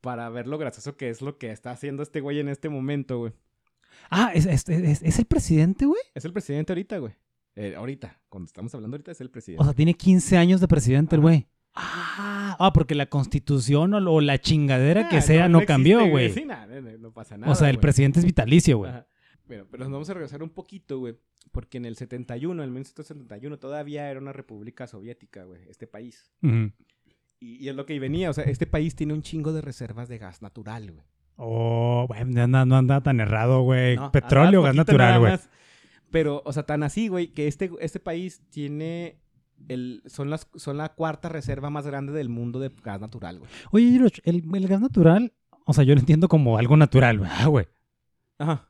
[0.01, 3.19] para ver lo gracioso que es lo que está haciendo este güey en este momento,
[3.19, 3.33] güey.
[4.09, 6.01] Ah, ¿es, es, es- es el presidente, güey?
[6.13, 7.13] Es el presidente ahorita, güey.
[7.59, 9.61] Eh, ahorita, cuando estamos hablando ahorita es el presidente.
[9.63, 11.47] O sea, tiene 15 años de presidente el güey.
[11.73, 16.33] Ah, ah, porque la constitución o, o la chingadera que Ah, sea no, cambió, güey.
[16.45, 17.51] No, no pasa nada.
[17.51, 18.91] O sea, el presidente es vitalicio, güey.
[19.47, 21.15] Bueno, pero nos vamos a regresar un poquito, güey.
[21.51, 26.31] Porque en el 71, en 1971, todavía era una república soviética, güey, este país.
[26.43, 26.75] Y,
[27.39, 30.19] y es lo que venía, o sea, este país tiene un chingo de reservas de
[30.19, 31.05] gas natural, güey.
[31.37, 33.95] Oh, güey, no anda, no anda tan errado, güey.
[33.95, 35.33] No, Petróleo, gas natural, güey.
[36.11, 39.19] Pero, o sea, tan así, güey, que este, este país tiene
[39.67, 43.51] el, son, las, son la cuarta reserva más grande del mundo de gas natural, güey.
[43.71, 45.33] Oye, Hirosh, el, el gas natural,
[45.65, 47.29] o sea, yo lo entiendo como algo natural, güey.
[47.33, 47.67] Ah, güey.
[48.37, 48.69] Ajá.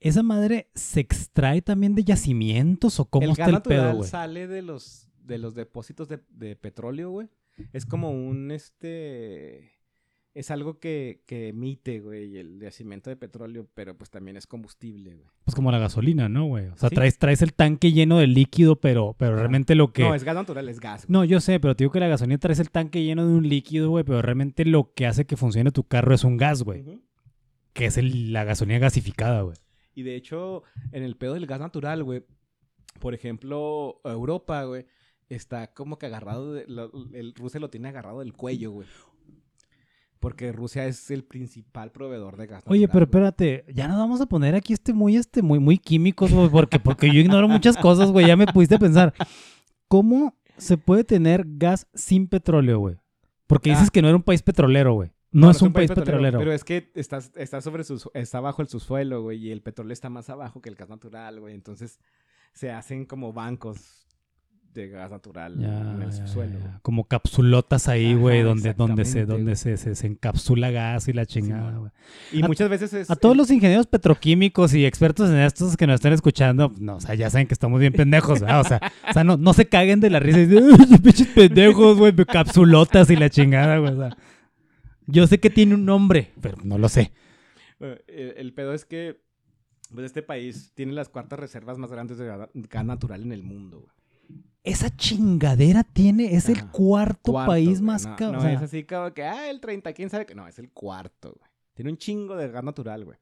[0.00, 3.96] ¿Esa madre se extrae también de yacimientos o cómo el está gas el natural pedo,
[3.96, 4.08] güey?
[4.08, 7.28] sale de los, de los depósitos de, de petróleo, güey.
[7.72, 9.75] Es como un, este...
[10.36, 15.14] Es algo que, que emite, güey, el yacimiento de petróleo, pero pues también es combustible,
[15.14, 15.26] güey.
[15.44, 16.66] Pues como la gasolina, ¿no, güey?
[16.66, 16.94] O sea, Sí.
[16.94, 20.02] traes, traes el tanque lleno de líquido, pero, pero realmente lo que...
[20.02, 21.12] No, es gas natural, es gas, güey.
[21.14, 23.48] No, yo sé, pero te digo que la gasolina traes el tanque lleno de un
[23.48, 26.84] líquido, güey, pero realmente lo que hace que funcione tu carro es un gas, güey.
[27.72, 29.56] Que es el- la gasolina gasificada, güey.
[29.94, 32.24] Y de hecho, en el pedo del gas natural, güey,
[33.00, 34.84] por ejemplo, Europa, güey,
[35.30, 38.86] está como que agarrado, de- lo- el Rusia lo tiene agarrado del cuello, güey.
[40.20, 42.72] Porque Rusia es el principal proveedor de gas natural.
[42.78, 46.32] Oye, pero espérate, ya nos vamos a poner aquí este muy, este, muy, muy químicos,
[46.32, 48.26] güey, porque, porque yo ignoro muchas cosas, güey.
[48.26, 49.12] Ya me pudiste pensar.
[49.88, 52.96] ¿Cómo se puede tener gas sin petróleo, güey?
[53.46, 53.90] Porque dices Ah.
[53.92, 55.10] que no era un país petrolero, güey.
[55.30, 56.38] No, es un país petrolero.
[56.38, 59.92] Pero es que está, está sobre su, está bajo el subsuelo, güey, y el petróleo
[59.92, 61.54] está más abajo que el gas natural, güey.
[61.54, 62.00] Entonces
[62.54, 64.05] se hacen como bancos
[64.76, 66.58] de gas natural Ya, en el subsuelo.
[66.60, 66.78] ya.
[66.82, 71.26] Como capsulotas ahí, güey, donde, donde, se, donde se, se, se encapsula gas y la
[71.26, 71.90] chingada, güey.
[72.32, 73.10] Y A- muchas veces es...
[73.10, 77.00] A todos los ingenieros petroquímicos y expertos en estos que nos están escuchando, no, o
[77.00, 78.60] sea, ya saben que estamos bien pendejos, ¿verdad?
[78.60, 81.26] O sea, o sea no, no se caguen de la risa y dicen, "Ay, pinches
[81.28, 83.92] pendejos, güey, capsulotas y la chingada, güey.
[83.92, 84.16] o sea.
[85.06, 87.12] yo sé que tiene un nombre, pero no lo sé.
[87.80, 89.20] Eh, El, el pedo es que
[89.94, 93.42] pues, este país tiene las cuartas reservas más grandes de ga- gas natural en el
[93.44, 93.80] mundo.
[93.82, 93.90] güey.
[94.66, 97.82] Esa chingadera tiene, es el cuarto, Cuarto, país güey.
[97.82, 100.34] más No, ca- o sea, es así como que, ah, el 30, quién sabe que.
[100.34, 101.50] No, es el cuarto, güey.
[101.74, 103.16] Tiene un chingo de gas natural, güey.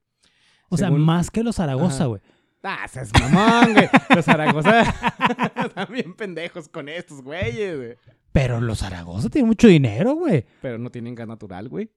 [0.71, 2.07] o sea, según- más que los Zaragoza, Ajá.
[2.07, 2.21] güey.
[2.63, 3.89] Ah, seas mamón, güey.
[4.17, 4.81] Los Zaragoza
[5.67, 7.97] están bien pendejos con estos güeyes, güey.
[8.33, 10.47] Pero los Zaragoza tienen mucho dinero, güey.
[10.63, 11.91] Pero no tienen gas natural, güey.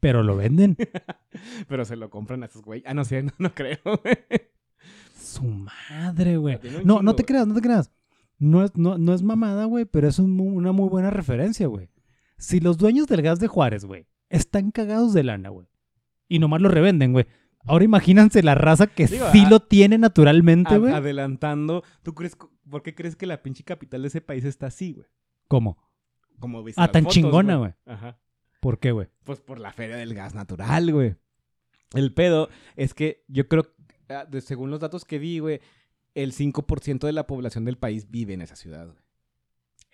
[0.00, 0.76] Pero lo venden.
[1.68, 2.84] Pero se lo compran a esos güeyes.
[2.86, 4.16] Ah, no sé, no, no creo, güey.
[5.20, 6.58] Su madre, güey.
[6.60, 7.26] Tiene un No, chingo, no te güey.
[7.26, 7.90] creas, no te creas.
[8.38, 11.88] No es, no, no es mamada, güey, pero es un una muy buena referencia, güey.
[12.38, 15.66] Si los dueños del gas de Juárez, güey, están cagados de lana, güey,
[16.28, 17.26] y nomás lo revenden, güey.
[17.68, 20.92] Ahora imagínense la raza que Digo, sí a- lo tiene naturalmente, güey.
[20.92, 22.36] adelantando, ¿tú crees,
[22.68, 25.06] por qué crees que la pinche capital de ese país está así, güey?
[25.48, 25.78] ¿Cómo?
[26.38, 27.72] Como viste Ah, tan fotos, chingona, güey.
[27.86, 28.18] Ajá.
[28.60, 29.08] ¿Por qué, güey?
[29.24, 31.16] Pues por la feria del gas natural, güey.
[31.94, 33.66] El pedo es que yo creo,
[34.10, 35.60] ah, según los datos que vi, güey,
[36.16, 38.94] el 5% de la población del país vive en esa ciudad.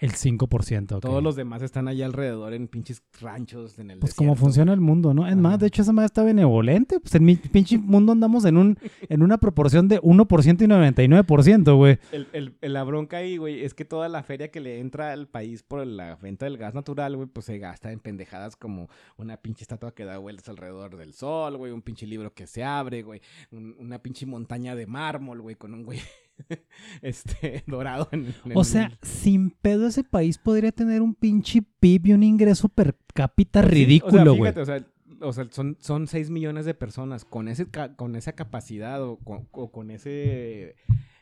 [0.03, 0.92] El 5%.
[0.96, 1.00] ok.
[1.00, 4.72] Todos los demás están allá alrededor en pinches ranchos, en el Pues como desierto, funciona
[4.72, 5.28] el mundo, ¿no?
[5.28, 6.98] Es más, de hecho, esa madre está benevolente.
[6.98, 8.78] Pues en mi pinche mundo andamos en un
[9.09, 11.98] en una proporción de 1% y 99%, güey.
[12.11, 15.12] El, el- el- la bronca ahí, güey, es que toda la feria que le entra
[15.12, 18.88] al país por la venta del gas natural, güey, pues se gasta en pendejadas como
[19.16, 22.64] una pinche estatua que da vueltas alrededor del sol, güey, un pinche libro que se
[22.64, 23.20] abre, güey,
[23.53, 26.00] un- una pinche montaña de mármol, güey, con un güey
[27.03, 31.62] este dorado en, en O el- sea, sin pedo ese país podría tener un pinche
[31.80, 34.40] PIB y un ingreso per cápita Sí, ridículo, o sea, güey.
[34.53, 34.86] fíjate, o sea,
[35.20, 37.66] o sea, son, son 6 millones de personas con ese
[37.97, 40.74] con esa capacidad o con, o con ese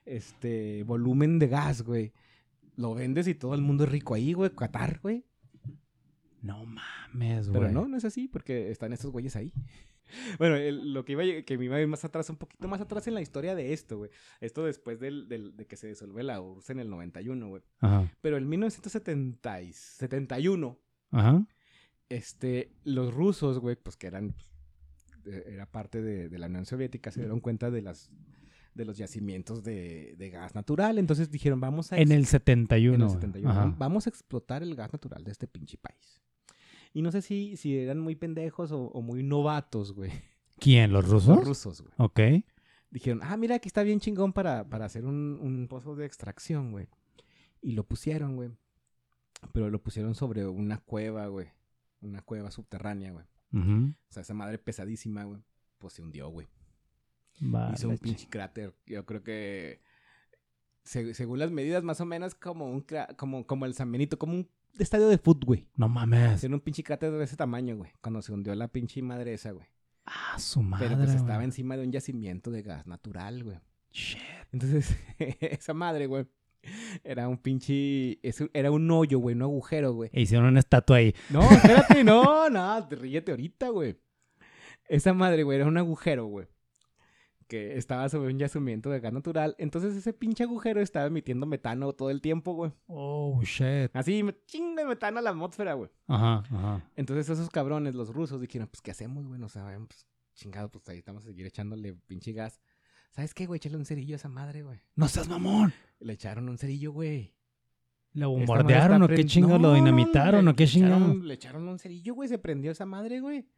[0.06, 2.12] este volumen de gas, güey.
[2.76, 4.50] Lo vendes y todo el mundo es rico ahí, güey.
[4.50, 5.24] Qatar, güey.
[6.42, 7.60] No mames, güey.
[7.60, 9.52] Pero no, no es así, porque están estos güeyes ahí.
[10.38, 12.68] Bueno, el- lo que iba a- que me iba a ir más atrás, un poquito
[12.68, 14.10] más atrás en la historia de esto, güey.
[14.40, 17.62] Esto después del, del- de que se disolvió la URSS en el 91, güey.
[18.20, 20.78] Pero en 1971,
[21.10, 21.46] Ajá.
[22.08, 24.34] este, los rusos, güey, pues que eran,
[25.24, 28.10] de- era parte de, de la Unión Soviética, se dieron cuenta de las
[28.72, 30.98] de los yacimientos de, de gas natural.
[30.98, 31.98] Entonces dijeron, vamos a...
[31.98, 32.94] En el ex- 71.
[32.94, 33.14] en el güey.
[33.20, 33.64] 71, Ajá.
[33.66, 36.22] "Vam- Vamos a explotar el gas natural de este pinche país.
[36.92, 40.10] Y no sé si, si eran muy pendejos o, o muy novatos, güey.
[40.58, 40.92] ¿Quién?
[40.92, 41.36] ¿Los rusos?
[41.38, 41.92] Los rusos, güey.
[41.98, 42.44] Ok.
[42.90, 46.72] Dijeron, ah, mira, aquí está bien chingón para, para hacer un, un pozo de extracción,
[46.72, 46.88] güey.
[47.62, 48.50] Y lo pusieron, güey.
[49.52, 51.48] Pero lo pusieron sobre una cueva, güey.
[52.00, 53.24] Una cueva subterránea, güey.
[53.52, 55.40] O sea, esa madre pesadísima, güey.
[55.78, 56.48] Pues se hundió, güey.
[57.42, 58.74] Va, Hizo un pinche cráter.
[58.86, 59.80] Yo creo que...
[60.82, 62.84] se- según las medidas, más o menos como un
[63.16, 64.48] como, como el San Benito, como un
[64.78, 65.68] estadio de fútbol, güey.
[65.76, 66.36] No mames.
[66.36, 67.92] Hicieron un pinche cráter de ese tamaño, güey.
[68.00, 69.66] Cuando se hundió la pinche madre esa, güey.
[70.06, 70.86] Ah, su madre.
[70.86, 71.20] Pero pues güey.
[71.20, 73.58] estaba encima de un yacimiento de gas natural, güey.
[73.92, 74.20] Shit.
[74.52, 74.96] Entonces,
[75.40, 76.26] esa madre, güey,
[77.04, 78.18] era un pinche...
[78.52, 80.10] Era un hoyo, güey, un agujero, güey.
[80.12, 81.14] E hicieron una estatua ahí.
[81.28, 83.98] No, espérate, no, no, te ríete ahorita, güey.
[84.88, 86.48] Esa madre, güey, era un agujero, güey.
[87.50, 89.56] Que estaba sobre un yacimiento de gas natural.
[89.58, 92.70] Entonces ese pinche agujero estaba emitiendo metano todo el tiempo, güey.
[92.86, 93.90] Oh, shit.
[93.92, 95.90] Así, chinga metano a la atmósfera, güey.
[96.06, 96.84] Ajá, ajá.
[96.94, 99.40] Entonces esos cabrones, los rusos, dijeron, pues, ¿qué hacemos, güey?
[99.40, 102.60] No sabemos, pues, chingado, pues ahí estamos a seguir echándole pinche gas.
[103.10, 103.56] ¿Sabes qué, güey?
[103.58, 104.78] Échale un cerillo a esa madre, güey.
[104.94, 105.72] No seas mamón.
[105.98, 107.34] Le echaron un cerillo, güey.
[108.12, 109.40] ¿Lo Esta madre bombardearon o qué?
[109.40, 112.28] No, ¿Lo dinamitaron le- o qué echaron- Le echaron un cerillo, güey.
[112.28, 113.48] Se prendió esa madre, güey.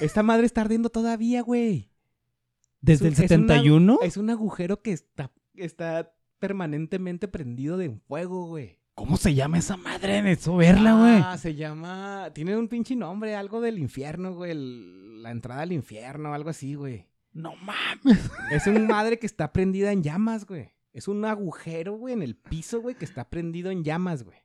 [0.00, 1.88] Esta madre está ardiendo todavía, güey.
[2.80, 3.98] ¿Desde el Es un- es una- 71?
[4.02, 8.78] Es un agujero que está, está permanentemente prendido de fuego, güey.
[8.94, 10.20] ¿Cómo se llama esa madre?
[10.22, 11.22] Necesito verla, güey.
[11.24, 12.30] Ah, se llama...
[12.34, 14.50] Tiene un pinche nombre, algo del infierno, güey.
[14.50, 17.06] el- La entrada al infierno, algo así, güey.
[17.32, 18.00] No mames.
[18.50, 20.70] Es una madre que está prendida en llamas, güey.
[20.92, 24.38] Es un agujero, güey, en el piso, güey, que está prendido en llamas, güey.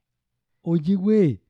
[0.62, 1.42] Oye, güey.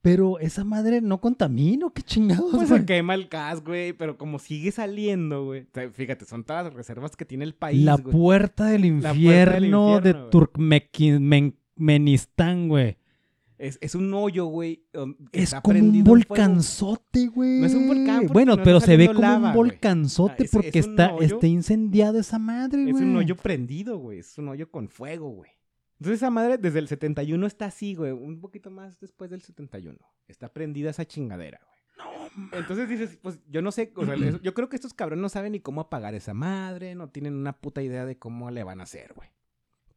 [0.00, 2.80] Pero esa madre no contamina, ¿o ¿qué chingados, Pues güey?
[2.80, 5.62] se quema el gas, güey, pero como sigue saliendo, güey.
[5.62, 8.12] O sea, fíjate, son todas las reservas que tiene el país, La güey.
[8.12, 10.14] puerta del La puerta del infierno de.
[11.78, 12.96] Turkmenistán, güey.
[13.58, 14.84] Es, es un hoyo, güey.
[15.32, 17.58] Es como un volcanzote, güey.
[17.60, 20.50] No es un volcán Bueno, no pero se ve como lava, un volcanzote Ah, es-
[20.52, 21.24] porque es un está, hoyo.
[21.26, 22.94] está incendiada esa madre, güey.
[22.94, 24.20] Es un hoyo prendido, güey.
[24.20, 25.50] Es un hoyo con fuego, güey.
[26.00, 28.12] Entonces esa madre desde el 71 está así, güey.
[28.12, 29.98] Un poquito más después del 71.
[30.28, 31.78] Está prendida esa chingadera, güey.
[32.52, 35.28] Entonces dices, pues yo no sé, o sea, eso- yo creo que estos cabrones no
[35.28, 38.80] saben ni cómo apagar esa madre, no tienen una puta idea de cómo le van
[38.80, 39.28] a hacer, güey.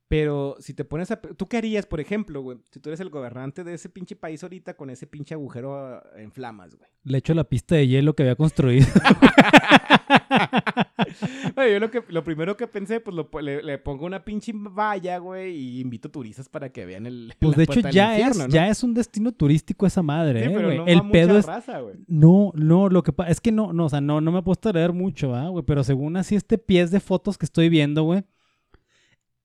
[0.08, 1.22] Pero si te pones a...
[1.22, 2.58] ¿Tú qué harías, por ejemplo, güey?
[2.70, 6.34] Si tú eres el gobernante de ese pinche país ahorita con ese pinche agujero en
[6.34, 6.90] flamas, güey.
[7.04, 8.88] Le echo la pista de hielo que había construido.
[11.72, 15.18] Yo lo, que, lo primero que pensé, pues lo le, le pongo una pinche valla,
[15.18, 17.34] güey, y invito turistas para que vean el.
[17.40, 18.54] Pues de hecho ya infierno, es, ¿no?
[18.54, 20.78] ya es un destino turístico esa madre, Sí, eh, pero güey.
[20.78, 21.96] no El va pedo es raza, güey.
[22.08, 24.44] No, no, lo que pasa es que no, no, o sea, no, no me he
[24.44, 25.64] puesto a leer mucho, ¿ah, güey?
[25.66, 28.24] Pero según así este pies de fotos que estoy viendo, güey,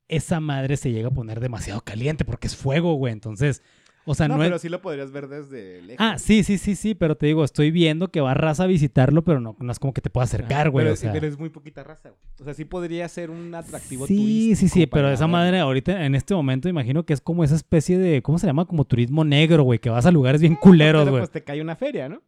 [0.08, 3.12] esa madre se llega a poner demasiado caliente porque es fuego, güey.
[3.12, 3.62] Entonces,
[4.06, 4.62] o sea, No, no, pero es...
[4.62, 5.96] sí lo podrías ver desde lejos.
[5.98, 9.22] Ah, sí, sí, sí, sí, pero te digo, estoy viendo que va raza a visitarlo,
[9.24, 10.84] pero no, no es como que te pueda acercar, güey.
[10.84, 11.12] Pero, o sea.
[11.12, 12.20] pero es muy poquita raza, güey.
[12.40, 14.56] O sea, sí podría ser un atractivo Sí, turístico.
[14.60, 17.56] sí, sí, pero para esa madre ahorita, en este momento, imagino que es como esa
[17.56, 18.64] especie de, ¿cómo se llama?
[18.64, 21.20] Como turismo negro, güey, que vas a lugares bien culeros, Pero güey.
[21.22, 22.22] pues te cae una feria, ¿no?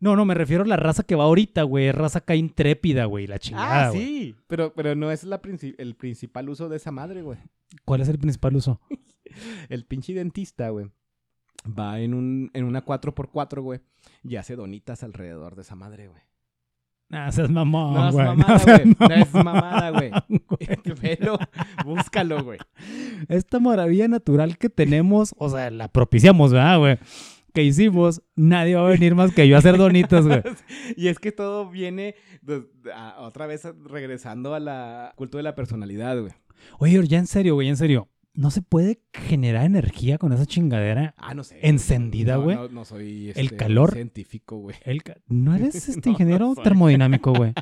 [0.00, 3.06] No, no, me refiero a la raza que va ahorita, güey, es raza acá intrépida,
[3.06, 4.00] güey, la chingada, ah, güey.
[4.02, 4.36] sí.
[4.48, 5.40] Pero, pero no es la
[5.78, 7.38] el principal uso de esa madre, güey.
[7.86, 8.80] ¿Cuál es el principal uso?
[9.68, 10.86] El pinche dentista, güey.
[11.66, 13.80] Va en, un, en una 4x4, güey.
[14.22, 16.20] Y hace donitas alrededor de esa madre, güey.
[17.10, 18.26] Ah, seas mamón, No es güey.
[18.26, 18.96] mamada, seas güey.
[18.98, 20.10] No es mamada, güey.
[21.00, 21.38] Pero
[21.84, 22.58] búscalo, güey.
[23.28, 26.98] Esta maravilla natural que tenemos, o sea, la propiciamos, ¿verdad, güey?
[27.52, 30.42] Que hicimos, nadie va a venir más que yo a hacer donitas, güey.
[30.96, 35.54] y es que todo viene de- a- otra vez regresando a la culto de la
[35.54, 36.32] personalidad, güey.
[36.78, 38.08] Oye, ya en serio, güey, en serio.
[38.34, 41.14] ¿No se puede generar energía con esa chingadera?
[41.16, 41.58] Ah, no sé.
[41.62, 42.56] ¿Encendida, güey?
[42.56, 43.92] No, no soy ¿El este, calor?
[43.92, 44.76] científico, güey.
[44.84, 47.52] El ca- ¿No eres este ingeniero termodinámico, güey?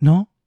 [0.00, 0.28] ¿No?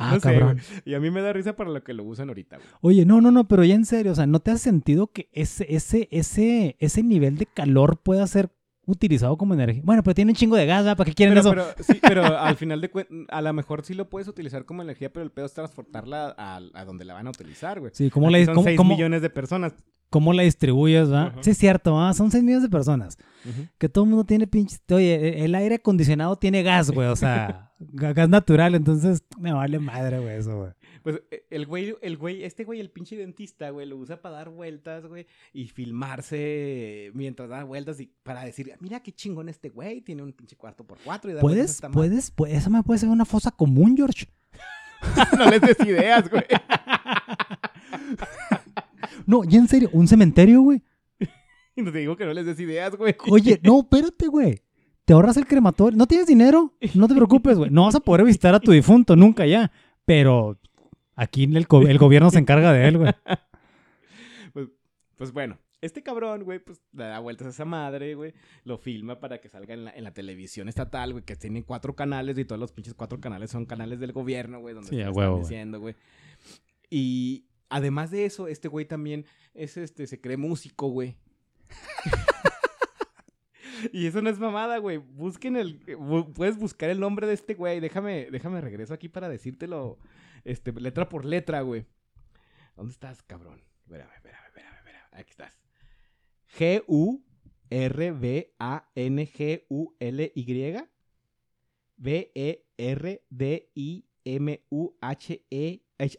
[0.00, 0.60] Ah, No sé, cabrón.
[0.84, 2.68] Y a mí me da risa para lo que lo usan ahorita, güey.
[2.80, 5.28] Oye, no, no, no, pero ya en serio, o sea, ¿no te has sentido que
[5.32, 8.50] ese, ese, ese, ese nivel de calor pueda ser
[8.92, 9.82] utilizado como energía?
[9.84, 10.96] Bueno, pero tiene un chingo de gas, ¿verdad?
[10.96, 11.50] ¿Para qué quieren Pero, eso?
[11.50, 14.82] pero, sí, pero al final de cuentas, a lo mejor sí lo puedes utilizar como
[14.82, 17.92] energía, pero el pedo es transportarla a, a donde la van a utilizar, güey.
[17.94, 19.72] Sí, ¿cómo Aquí le Son cómo, 6 cómo- millones de personas.
[20.10, 21.32] cómo la distribuyes, ¿va?
[21.40, 22.12] Sí, es cierto, ¿va?
[22.14, 23.16] Son 6 millones de personas.
[23.78, 24.82] Que todo el mundo tiene pinches.
[24.90, 27.08] Oye, e- el aire acondicionado tiene gas, güey.
[27.08, 28.74] O sea, ga- gas natural.
[28.74, 30.70] Entonces, me vale madre, güey, eso, güey.
[31.02, 34.36] Pues eh, el güey, el güey, este güey, el pinche dentista, güey, lo usa para
[34.36, 39.68] dar vueltas, güey, y filmarse mientras da vueltas y para decir, mira qué chingón este
[39.70, 41.70] güey, tiene un pinche cuarto por cuatro y da vueltas ¿Puedes?
[41.72, 42.08] esta madre".
[42.08, 42.36] ¿Puedes?
[42.36, 44.26] pu- esa me puede ser una fosa común, George.
[45.38, 46.44] no les des ideas, güey.
[49.26, 50.82] No, y en serio, un cementerio, güey.
[51.76, 53.14] No te digo que no les des ideas, güey.
[53.30, 54.60] Oye, no, espérate, güey.
[55.04, 55.96] Te ahorras el crematorio.
[55.96, 56.74] No tienes dinero.
[56.94, 57.70] No te preocupes, güey.
[57.70, 59.70] No vas a poder visitar a tu difunto nunca ya.
[60.04, 60.58] Pero
[61.22, 63.12] aquí el, el gobierno se encarga de él, güey.
[64.52, 64.66] Pues,
[65.16, 68.34] pues bueno, este cabrón, güey, pues le da vueltas a esa madre, güey.
[68.64, 71.94] Lo filma para que salga en la, en la televisión estatal, güey, que tiene cuatro
[71.94, 75.04] canales y todos los pinches cuatro canales son canales del gobierno, güey, donde Sí, se
[75.04, 75.94] lo están diciendo, güey.
[76.90, 81.16] Y además de eso, este güey también es este, se cree músico, güey.
[83.92, 84.98] y eso no es mamada, güey.
[84.98, 85.80] Busquen el.
[85.96, 87.80] bu- puedes buscar el nombre de este güey.
[87.80, 89.98] Déjame, déjame regreso aquí para decírtelo.
[90.44, 91.86] Este, letra por letra, güey.
[92.76, 93.62] ¿Dónde estás, cabrón?
[93.82, 95.04] Espérame, espérame, espérame, espérame.
[95.12, 95.60] Aquí estás.
[96.56, 97.10] G-U-R-B-A-N-G-U-L-Y.
[100.62, 100.88] E
[101.96, 103.20] B-E-R-D-I-M-U-H-E.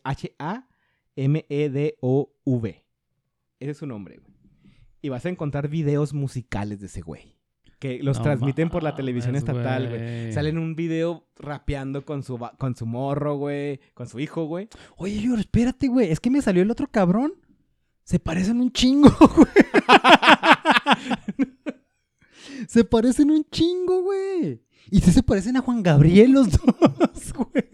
[0.04, 0.66] H-A-M-E-D-O-V.
[3.60, 4.32] Ese es su nombre, güey.
[5.02, 7.41] Y vas a encontrar videos musicales de ese güey.
[7.82, 10.32] Que los No transmiten por la televisión estatal, güey.
[10.32, 13.80] Sale en un video rapeando con su, con su morro, güey.
[13.96, 14.70] Con su hijo, güey.
[14.98, 16.12] Oye, George, espérate, güey.
[16.12, 17.34] Es que me salió el otro cabrón.
[18.04, 19.48] Se parecen un chingo, güey.
[22.68, 24.62] se parecen un chingo, güey.
[24.92, 27.66] Y sí se parecen a Juan Gabriel los dos, güey.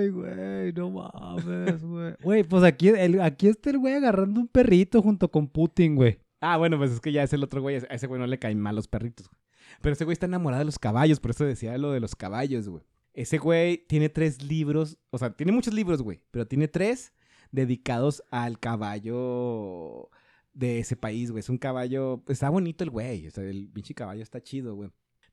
[0.00, 2.14] Ay, güey, no mames, güey.
[2.22, 6.18] Güey, pues aquí, el- aquí está el güey agarrando un perrito junto con Putin, güey.
[6.40, 7.76] Ah, bueno, pues es que ya es el otro güey.
[7.76, 9.40] A ese güey no le caen mal los perritos, güey.
[9.82, 12.68] Pero ese güey está enamorado de los caballos, por eso decía lo de los caballos,
[12.68, 12.82] güey.
[13.12, 17.12] Ese güey tiene tres libros, o sea, tiene muchos libros, güey, pero tiene tres
[17.52, 20.08] dedicados al caballo
[20.52, 21.40] de ese país, güey.
[21.40, 24.90] Es un caballo, está bonito el güey, o sea, el pinche caballo está chido, güey.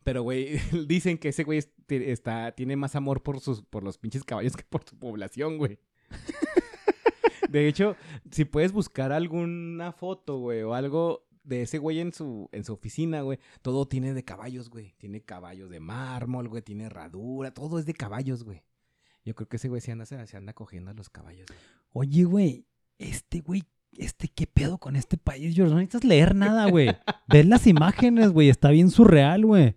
[0.07, 4.23] Pero, güey, dicen que ese güey está, tiene más amor por, sus, por los pinches
[4.23, 5.79] caballos que por su población, güey.
[7.49, 7.97] De hecho,
[8.31, 12.71] si puedes buscar alguna foto, güey, o algo de ese güey en su, en su
[12.71, 14.95] oficina, güey, todo tiene de caballos, güey.
[14.97, 18.63] Tiene caballos de mármol, güey, tiene herradura, todo es de caballos, güey.
[19.25, 21.47] Yo creo que ese güey se anda, se anda cogiendo a los caballos.
[21.47, 21.59] güey.
[21.91, 22.65] Oye, güey,
[22.97, 25.73] este güey, este, ¿qué pedo con este país, George?
[25.73, 26.95] No necesitas leer nada, güey.
[27.27, 29.75] Ves las imágenes, güey, está bien surreal, güey.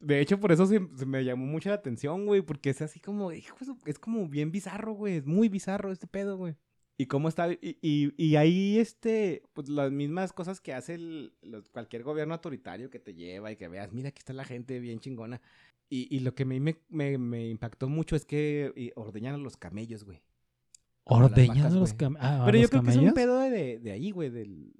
[0.00, 3.00] De hecho, por eso se, se me llamó mucho la atención, güey, porque es así
[3.00, 6.54] como, hijo, es como bien bizarro, güey, es muy bizarro este pedo, güey.
[7.00, 11.32] Y cómo está, y, y, y ahí, este, pues las mismas cosas que hace el,
[11.42, 14.80] los- cualquier gobierno autoritario que te lleva y que veas, mira, aquí está la gente
[14.80, 15.40] bien chingona.
[15.88, 19.56] Y, y lo que me, me, me, me impactó mucho es que ordeñan a los
[19.56, 20.20] camellos, güey.
[21.04, 23.14] Ordeñando vacas, los, cam- ah, Pero los yo creo que es un camellos.
[23.14, 24.72] pedo de, de ahí, güey, del...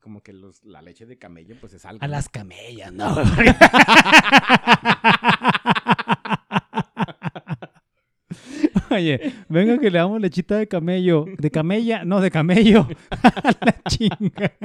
[0.00, 2.02] Como que los, la leche de camello, pues es algo.
[2.02, 3.14] A las camellas, no.
[8.90, 11.26] Oye, venga que le damos lechita de camello.
[11.38, 12.88] De camella, no, de camello.
[13.10, 14.56] A la chingada.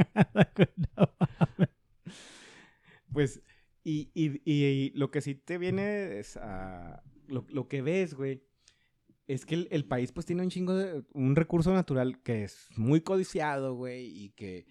[3.11, 3.41] Pues,
[3.83, 7.03] y, y, y lo que sí te viene es a...
[7.27, 8.43] Lo, lo que ves, güey,
[9.27, 11.03] es que el, el país pues tiene un chingo de...
[11.13, 14.65] Un recurso natural que es muy codiciado, güey, y que,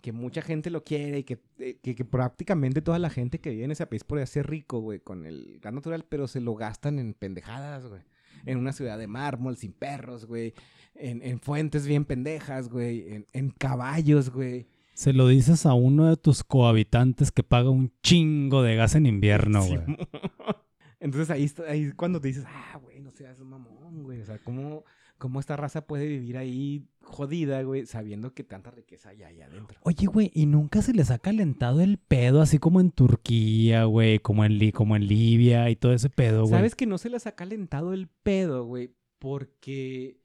[0.00, 3.50] que mucha gente lo quiere y que, eh, que, que prácticamente toda la gente que
[3.50, 6.54] vive en ese país podría ser rico, güey, con el gas natural, pero se lo
[6.54, 8.02] gastan en pendejadas, güey.
[8.46, 10.54] En una ciudad de mármol, sin perros, güey.
[10.94, 13.12] En, en fuentes bien pendejas, güey.
[13.12, 14.66] En, en caballos, güey.
[14.94, 19.06] Se lo dices a uno de tus cohabitantes que paga un chingo de gas en
[19.06, 19.78] invierno, güey.
[19.86, 19.96] Sí,
[21.00, 24.20] Entonces ahí, está- ahí es cuando te dices, ah, güey, no seas un mamón, güey.
[24.20, 24.84] O sea, ¿cómo,
[25.20, 29.78] ¿cómo esta raza puede vivir ahí jodida, güey, sabiendo que tanta riqueza hay ahí adentro?
[29.82, 34.18] Oye, güey, ¿y nunca se les ha calentado el pedo así como en Turquía, güey?
[34.18, 36.50] Como en, Li- como en Libia y todo ese pedo, güey.
[36.54, 38.90] ¿Sabes que no se les ha calentado el pedo, güey?
[39.20, 40.18] Porque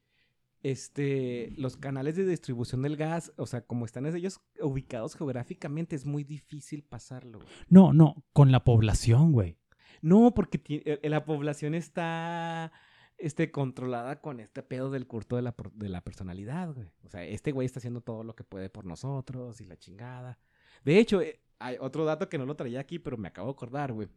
[0.63, 6.05] este, los canales de distribución del gas, o sea, como están ellos ubicados geográficamente, es
[6.05, 7.39] muy difícil pasarlo.
[7.39, 7.49] güey.
[7.69, 9.57] No, no, con la población, güey.
[10.01, 12.71] No, porque eh, la población está
[13.17, 16.87] este, controlada con este pedo del culto de la, de la personalidad, güey.
[17.03, 20.37] O sea, este güey está haciendo todo lo que puede por nosotros y la chingada.
[20.83, 23.53] De hecho, eh, hay otro dato que no lo traía aquí, pero me acabo de
[23.53, 24.07] acordar, güey.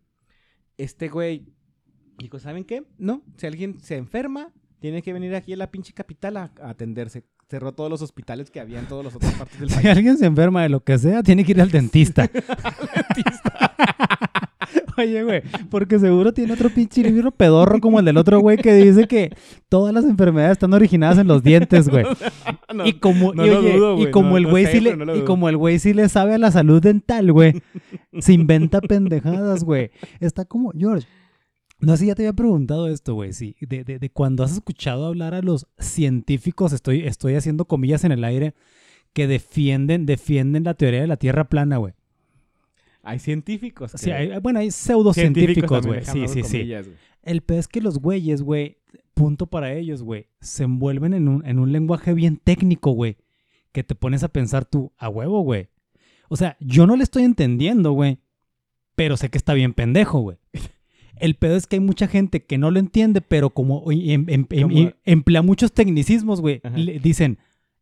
[0.76, 1.46] Este güey
[2.18, 2.84] dijo, ¿saben qué?
[2.98, 6.70] No, si alguien se enferma, Tiene que venir aquí a la pinche capital a, a
[6.70, 7.24] atenderse.
[7.50, 9.86] Cerró todos los hospitales que había en todas las otras partes del Si país.
[9.88, 12.28] alguien se enferma de lo que sea, tiene que ir al dentista.
[14.98, 18.74] Oye, güey, porque seguro tiene otro pinche libro pedorro como el del otro güey que
[18.74, 19.30] dice que
[19.68, 22.04] todas las enfermedades están originadas en los dientes, güey.
[22.74, 24.94] No, y como, no y, lo oye, dudo, y como no- el güey sí le,
[25.16, 27.62] y como el güey sí le sabe a la salud dental, güey,
[28.18, 29.90] se inventa pendejadas, güey.
[30.20, 31.06] Está como, George,
[31.80, 34.52] no sé si ya te había preguntado esto, güey, sí, de, de, de cuando has
[34.52, 38.54] escuchado hablar a los científicos, estoy, estoy haciendo comillas en el aire,
[39.14, 41.94] que defienden, defienden la teoría de la Tierra plana, güey.
[43.08, 43.92] Hay científicos.
[43.96, 46.04] Sí, que- hay- bueno, hay pseudocientíficos, güey.
[46.04, 46.58] Sí, sí, sí.
[46.58, 46.86] comillas.
[47.22, 48.78] El peor es que los güeyes, güey,
[49.14, 53.16] punto para ellos, güey, se envuelven en un, en un lenguaje bien técnico, güey,
[53.72, 55.68] que te pones a pensar tú, a huevo, güey.
[56.28, 58.18] O sea, yo no le estoy entendiendo, güey,
[58.94, 60.36] pero sé que está bien pendejo, güey.
[61.20, 64.46] El pedo es que hay mucha gente que no lo entiende, pero como em- em-
[64.50, 66.60] em- em- emplea muchos tecnicismos, güey,
[67.02, 67.38] dicen,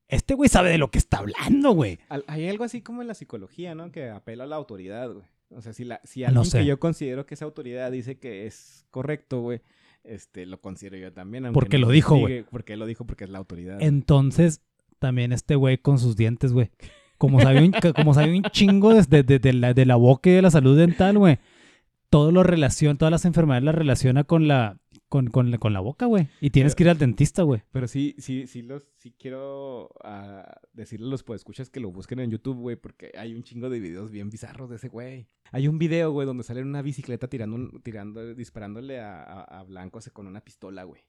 [0.09, 1.99] este güey sabe de lo que está hablando, güey.
[2.29, 3.91] Hay algo así como en la psicología, ¿no?
[3.91, 5.25] Que apela a la autoridad, güey.
[5.51, 6.59] O sea, si, la, si No alguien sé.
[6.59, 9.61] que yo considero que esa autoridad dice que es correcto, güey,
[10.05, 11.53] este, lo considero yo también.
[11.53, 12.45] Porque no lo dijo, güey.
[12.45, 13.81] Porque lo dijo, porque es la autoridad.
[13.81, 14.61] Entonces,
[14.99, 16.71] también este güey con sus dientes, güey.
[17.19, 20.35] Como sabe un, como sabe un chingo desde de, de la, de la boca y
[20.35, 21.39] de la salud dental, güey.
[22.11, 24.79] Todo lo relaciona, todas las enfermedades las relaciona con la,
[25.17, 26.29] con, con, la- con la boca, güey.
[26.41, 27.63] Y tienes que ir al dentista, güey.
[27.73, 32.19] Pero sí, sí, sí, los, sí quiero ah, decirle a los escuchas que lo busquen
[32.21, 35.27] en YouTube, güey, porque hay un chingo de videos bien bizarros de ese güey.
[35.53, 39.63] Hay un video, güey, donde sale en una bicicleta tirando, tirando, disparándole a, a, a
[39.63, 41.03] Blanco así con una pistola, güey.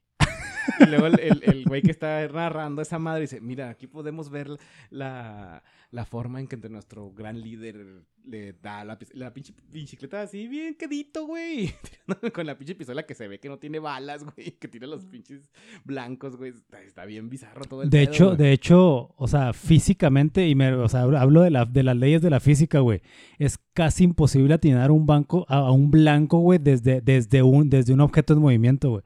[0.79, 4.29] Y luego el, el- el güey que está narrando esa madre dice, mira, aquí podemos
[4.29, 4.49] ver
[4.89, 10.47] la, la forma en que nuestro gran líder le da la, la pinche bicicleta así
[10.49, 11.73] bien quedito, güey.
[12.33, 14.51] Con la pinche pistola que se ve que no tiene balas, güey.
[14.59, 15.41] Que tira los pinches
[15.85, 16.51] blancos, güey.
[16.51, 18.37] Está, está bien bizarro todo el De pedo, hecho, güey.
[18.37, 22.21] de hecho, o sea, físicamente, y me, o sea, hablo de, la, de las leyes
[22.21, 23.01] de la física, güey.
[23.39, 27.93] Es casi imposible atinar un banco a, a un blanco, güey, desde, desde, un, desde
[27.93, 29.03] un objeto en movimiento, güey.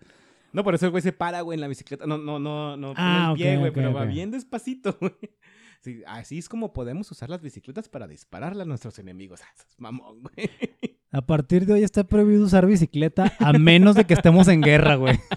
[0.54, 2.06] No, por eso el güey se para, güey, en la bicicleta.
[2.06, 5.14] No, no, no, no Ah, pone el pie, güey, pero va bien despacito, güey.
[5.82, 9.42] Sí, así es como podemos usar las bicicletas para dispararle a nuestros enemigos.
[9.42, 9.48] Ah,
[9.80, 10.50] mamón, güey.
[11.12, 14.96] A partir de hoy está prohibido usar bicicleta a menos de que estemos en guerra,
[14.96, 15.18] güey.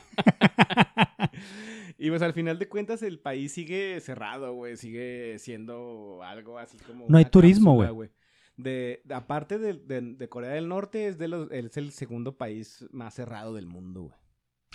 [1.96, 4.76] Y pues al final de cuentas el país sigue cerrado, güey.
[4.76, 7.06] Sigue siendo algo así como.
[7.08, 8.10] No hay turismo, güey.
[8.56, 12.36] De, de- aparte de, de- de Corea del Norte, es, de los, es el segundo
[12.36, 14.14] país más cerrado del mundo, güey.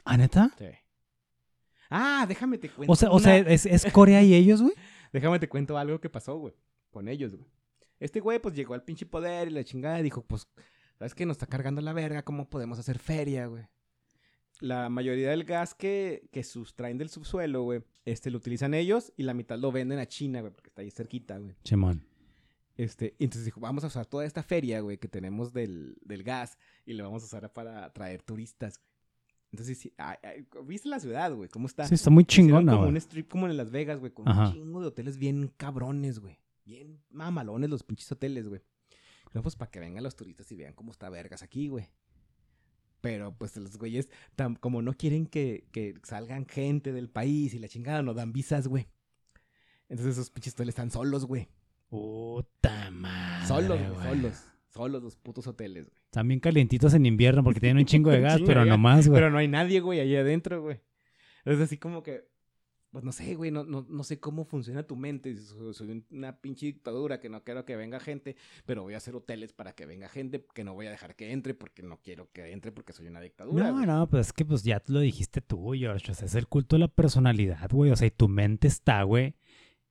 [0.06, 0.54] ¿Ah, neta?
[0.58, 0.66] Sí.
[1.90, 2.92] Ah, déjame te cuento.
[2.92, 4.74] O sea, o sea ¿es, es Corea y ellos, güey?
[5.12, 6.54] Déjame te cuento algo que pasó, güey.
[6.92, 7.48] Con ellos, güey.
[8.00, 10.48] Este güey, pues llegó al pinche poder y la chingada y dijo, pues,
[10.98, 11.26] ¿sabes qué?
[11.26, 13.66] Nos está cargando la verga, ¿cómo podemos hacer feria, güey?
[14.62, 19.24] La mayoría del gas que, que sustraen del subsuelo, güey, este lo utilizan ellos y
[19.24, 21.56] la mitad lo venden a China, güey, porque está ahí cerquita, güey.
[21.64, 22.06] Chimón.
[22.76, 26.24] Este, y entonces dijo, vamos a usar toda esta feria, güey, que tenemos del, del
[26.24, 28.89] gas y lo vamos a usar para traer turistas, güey.
[29.52, 31.50] Entonces, sí, ay, ay, ¿viste la ciudad, güey?
[31.50, 31.88] ¿Cómo está?
[31.88, 34.50] Sí, está muy chingona, como un strip como en Las Vegas, güey, con Ajá.
[34.50, 36.38] un chingo de hoteles bien cabrones, güey.
[36.66, 38.62] Bien mamalones los pinches hoteles, güey.
[39.34, 41.88] No, pues para que vengan los turistas y vean cómo está vergas aquí, güey.
[43.02, 47.60] Pero pues los güeyes, tam- como no quieren que, que salgan gente del país y
[47.60, 48.88] la chingada, no dan visas, güey.
[49.88, 51.48] Entonces esos pinches hoteles están solos, güey.
[51.90, 54.04] Puta madre, Solos, güey.
[54.10, 54.44] solos.
[54.70, 56.28] Solos los putos hoteles, güey.
[56.28, 58.78] Bien calientitos en invierno porque tienen un chingo de gas, chingo de pero gas, no
[58.78, 59.20] más, güey.
[59.20, 60.80] Pero no hay nadie, güey, ahí adentro, güey.
[61.46, 62.28] Es así como que,
[62.92, 65.36] pues no sé, güey, no, no, no sé cómo funciona tu mente.
[65.74, 69.54] Soy, una pinche dictadura que no quiero que venga gente, pero voy a hacer hoteles
[69.54, 72.52] para que venga gente, que no voy a dejar que entre porque no quiero que
[72.52, 73.68] entre porque soy una dictadura.
[73.68, 73.86] No, güey.
[73.86, 76.12] no, pues es que pues ya lo dijiste tú, George.
[76.12, 77.92] O sea, es el culto de la personalidad, güey.
[77.92, 79.36] O sea, y tu mente está, güey,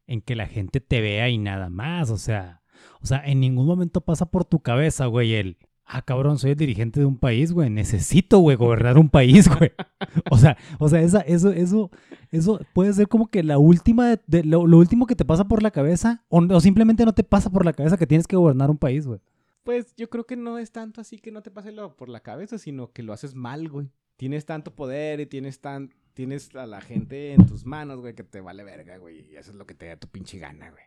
[0.07, 2.11] en que la gente te vea y nada más.
[2.11, 2.58] O sea,
[3.01, 5.57] o sea, en ningún momento pasa por tu cabeza, güey, el,
[5.89, 7.71] ah, cabrón, soy el dirigente de un país, güey.
[7.71, 9.73] Necesito, güey, gobernar un país, güey.
[10.31, 11.91] O sea, o sea, esa, eso, eso,
[12.31, 16.25] eso puede ser como que la última, lo, último que te pasa por la cabeza,
[16.29, 19.21] o, simplemente no te pasa por la cabeza que tienes que gobernar un país, güey.
[19.65, 22.21] Pues yo creo que no es tanto así que no te pase lo por la
[22.21, 23.91] cabeza, sino que lo haces mal, güey.
[24.17, 28.25] Tienes tanto poder y tienes tan tienes a la gente en tus manos, güey, que
[28.25, 29.31] te vale verga, güey.
[29.31, 30.83] Y eso es lo que te da tu pinche gana, güey.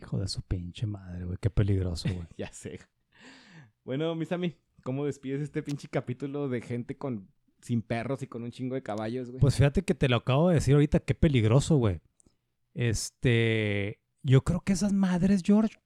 [0.00, 1.38] Hijo de su pinche madre, güey.
[1.40, 2.26] Qué peligroso, güey.
[2.36, 2.80] Ya sé.
[3.84, 7.28] Bueno, mis ami, ¿cómo despides este pinche capítulo de gente con
[7.62, 9.40] sin perros y con un chingo de caballos, güey?
[9.40, 12.00] Pues fíjate que te lo acabo de decir ahorita, qué peligroso, güey.
[12.74, 15.76] Este, yo creo que esas madres, George,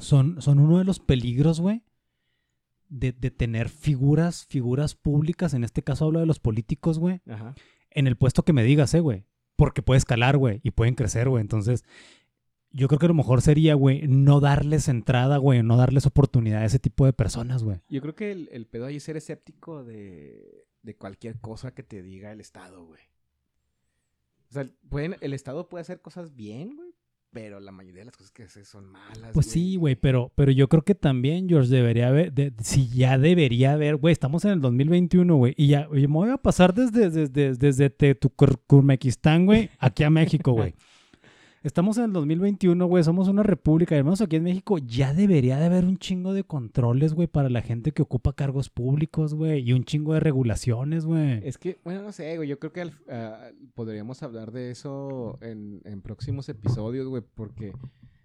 [0.00, 1.82] son, son uno de los peligros, güey,
[2.88, 7.54] de, de tener figuras, figuras públicas, en este caso hablo de los políticos, güey, Ajá.
[7.90, 9.24] en el puesto que me digas, eh, güey.
[9.56, 11.40] Porque puede escalar, güey, y pueden crecer, güey.
[11.40, 11.84] Entonces,
[12.76, 16.64] yo creo que lo mejor sería, güey, no darles entrada, güey, no darles oportunidad a
[16.66, 17.78] ese tipo de personas, güey.
[17.88, 21.82] Yo creo que el, el pedo ahí es ser escéptico de, de cualquier cosa que
[21.84, 23.00] te diga el Estado, güey.
[24.50, 26.90] O sea, pueden, el Estado puede hacer cosas bien, güey,
[27.32, 29.30] pero la mayoría de las cosas que hace son malas.
[29.32, 33.18] Pues sí, güey, pero, pero yo creo que también, George, debería haber, de- si ya
[33.18, 36.74] debería haber, güey, estamos en el 2021, güey, y ya, oye, me voy a pasar
[36.74, 40.74] desde, desde, desde Tetucurmequistán, güey, aquí a México, güey.
[41.64, 45.64] Estamos en el 2021, güey, somos una república, hermanos, aquí en México ya debería de
[45.64, 49.72] haber un chingo de controles, güey, para la gente que ocupa cargos públicos, güey, y
[49.72, 51.40] un chingo de regulaciones, güey.
[51.42, 55.38] Es que, bueno, no sé, güey, yo creo que al- ah, podríamos hablar de eso
[55.40, 57.72] en, en próximos episodios, güey, porque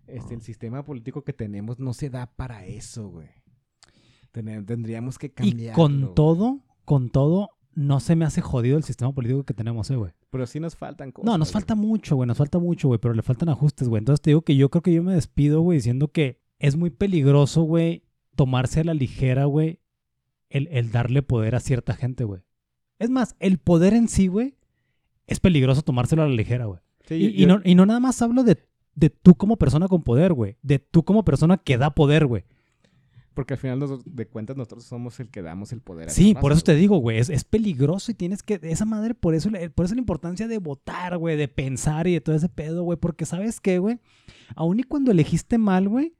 [0.08, 3.30] este, el sistema político que tenemos no se da para eso, güey.
[4.34, 5.76] Tendríamos que Y cambiarlo.
[5.82, 9.96] con todo, con todo, no se me hace jodido el sistema político que tenemos, eh,
[9.96, 10.12] güey.
[10.32, 11.26] Pero sí nos faltan cosas.
[11.26, 11.54] No, nos güey.
[11.54, 14.00] falta mucho, güey, nos falta mucho, güey, pero le faltan ajustes, güey.
[14.00, 16.90] Entonces te digo que yo creo que yo me despido, güey, diciendo que es muy
[16.92, 18.04] peligroso, güey,
[18.36, 19.80] tomarse a la ligera, güey,
[20.50, 22.42] el, el darle poder a cierta gente, güey.
[23.00, 24.56] Es más, el poder en sí, güey,
[25.26, 26.80] es peligroso tomárselo a la ligera, güey.
[27.08, 28.58] Sí, Y, no, y no nada más hablo de,
[28.94, 32.44] de tú como persona con poder, güey, de tú como persona que da poder, güey.
[33.40, 36.10] Porque al final nos- de cuentas nosotros somos el que damos el poder.
[36.10, 39.14] a Sí, por eso te digo, güey, es, es peligroso y tienes que, esa madre,
[39.16, 42.50] por eso, por eso la importancia de votar, güey, de pensar y de todo ese
[42.50, 44.00] pedo, güey, porque sabes qué, güey,
[44.58, 46.18] aun y cuando elegiste mal, güey,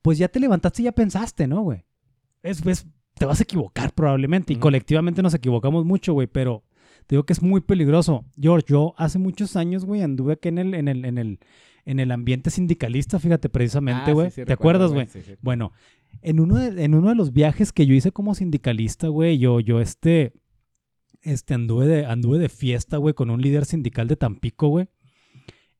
[0.00, 1.84] pues ya te levantaste y ya pensaste, ¿no, güey?
[2.44, 6.62] Es, es- te vas a equivocar probablemente y colectivamente nos equivocamos mucho, güey, pero
[7.08, 8.24] te digo que es muy peligroso.
[8.40, 11.38] George, yo hace muchos años, güey, anduve aquí en el, en el, en el,
[11.84, 14.30] en el ambiente sindicalista, fíjate, precisamente, Ah, güey.
[14.30, 15.22] sí, sí, ¿Te recuerdo, acuerdas, güey?
[15.22, 15.36] Sí, sí.
[15.42, 15.72] Bueno,
[16.22, 19.60] en uno de, en uno de los viajes que yo hice como sindicalista, güey, yo,
[19.60, 20.32] yo este,
[21.22, 24.88] este, anduve de, anduve de fiesta, güey, con un líder sindical de Tampico, güey.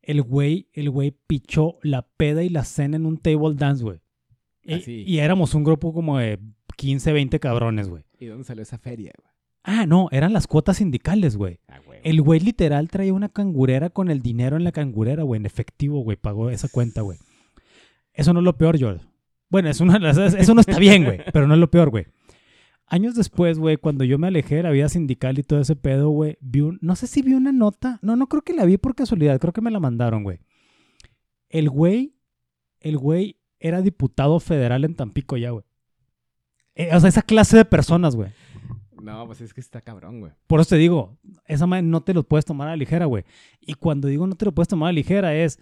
[0.03, 4.01] El güey, el güey pichó la peda y la cena en un table dance, güey.
[4.63, 5.05] Y, Así.
[5.07, 6.39] y éramos un grupo como de
[6.77, 8.05] 15, 20 cabrones, güey.
[8.19, 9.33] ¿Y dónde salió esa feria, güey?
[9.63, 11.59] Ah, no, eran las cuotas sindicales, güey.
[11.69, 12.01] Ah, güey.
[12.05, 16.01] El güey literal traía una cangurera con el dinero en la cangurera, güey, en efectivo,
[16.01, 17.19] güey, pagó esa cuenta, güey.
[18.13, 19.05] Eso no es lo peor, George.
[19.49, 22.07] Bueno, es una, eso no está bien, güey, pero no es lo peor, güey.
[22.87, 26.11] Años después, güey, cuando yo me alejé de la vida sindical y todo ese pedo,
[26.11, 28.77] güey, vi un, no sé si vi una nota, no, no creo que la vi
[28.77, 30.41] por casualidad, creo que me la mandaron, güey.
[31.49, 32.15] El güey,
[32.81, 35.65] el güey era diputado federal en Tampico ya, güey.
[36.75, 38.31] Eh, o sea, esa clase de personas, güey.
[39.01, 40.33] No, pues es que está cabrón, güey.
[40.47, 43.25] Por eso te digo, esa madre no te lo puedes tomar a la ligera, güey.
[43.61, 45.61] Y cuando digo no te lo puedes tomar a la ligera es,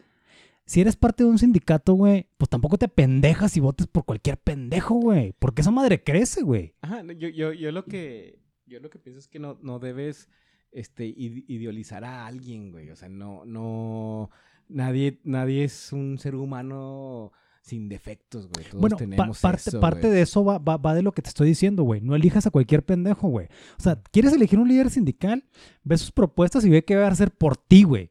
[0.65, 4.39] si eres parte de un sindicato, güey, pues tampoco te pendejas y votes por cualquier
[4.39, 5.35] pendejo, güey.
[5.39, 6.75] Porque esa madre crece, güey.
[6.83, 10.29] Ajá, yo, yo, yo lo que yo lo que pienso es que no, no debes
[10.71, 12.91] este ide- idealizar a alguien, güey.
[12.91, 14.31] O sea, no, no
[14.69, 18.65] nadie, nadie es un ser humano sin defectos, güey.
[18.67, 20.13] Todos Bueno, pa- tenemos parte, eso, parte güey.
[20.15, 22.01] de eso va, va, va de lo que te estoy diciendo, güey.
[22.01, 23.49] No elijas a cualquier pendejo, güey.
[23.79, 25.45] O sea, ¿quieres elegir un líder sindical?
[25.85, 28.11] Ve sus propuestas y ve qué va a hacer por ti, güey.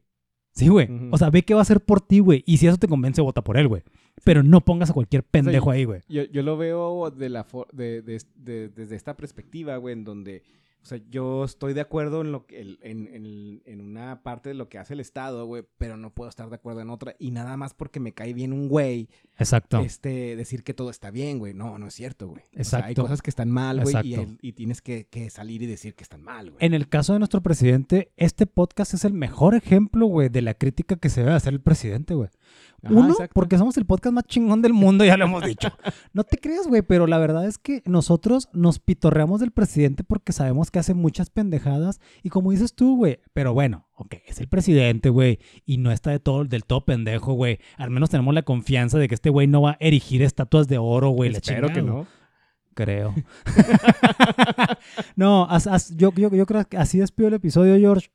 [0.52, 0.88] Sí, güey.
[1.10, 2.42] O sea, ve qué va a hacer por ti, güey.
[2.46, 3.82] Y si eso te convence, vota por él, güey.
[4.24, 6.00] Pero no pongas a cualquier pendejo ahí, güey.
[6.08, 10.04] Yo, yo lo veo de la for- de, de- de- desde esta perspectiva, güey, en
[10.04, 10.42] donde,
[10.82, 14.54] o sea, yo estoy de acuerdo en lo que en, en- en una parte de
[14.54, 17.14] lo que hace el Estado, güey, pero no puedo estar de acuerdo en otra.
[17.18, 19.08] Y nada más porque me cae bien un güey,
[19.38, 19.80] Exacto.
[19.80, 21.54] este, decir que todo está bien, güey.
[21.54, 22.42] No, no es cierto, güey.
[22.58, 23.02] O sea, hay Exacto.
[23.02, 24.36] cosas que están mal, güey, y, Exacto.
[24.42, 26.64] y tienes que, que salir y decir que están mal, güey.
[26.64, 30.54] En el caso de nuestro presidente, este podcast es el mejor ejemplo, güey, de la
[30.54, 32.28] crítica que se debe hacer el presidente, güey.
[32.84, 33.32] Ajá, Uno, exacto.
[33.34, 35.68] porque somos el podcast más chingón del mundo, ya lo hemos dicho.
[36.12, 40.32] No te creas, güey, pero la verdad es que nosotros nos pitorreamos del presidente porque
[40.32, 44.48] sabemos que hace muchas pendejadas y como dices tú, güey, pero bueno, ok, es el
[44.48, 47.58] presidente, güey, y no está de todo, del todo pendejo, güey.
[47.76, 50.78] Al menos tenemos la confianza de que este güey no va a erigir estatuas de
[50.78, 51.30] oro, güey.
[51.30, 52.08] la Espero que no.
[52.74, 53.14] Creo.
[55.16, 58.08] no, as- as- yo, yo, yo creo que así despido el episodio, George.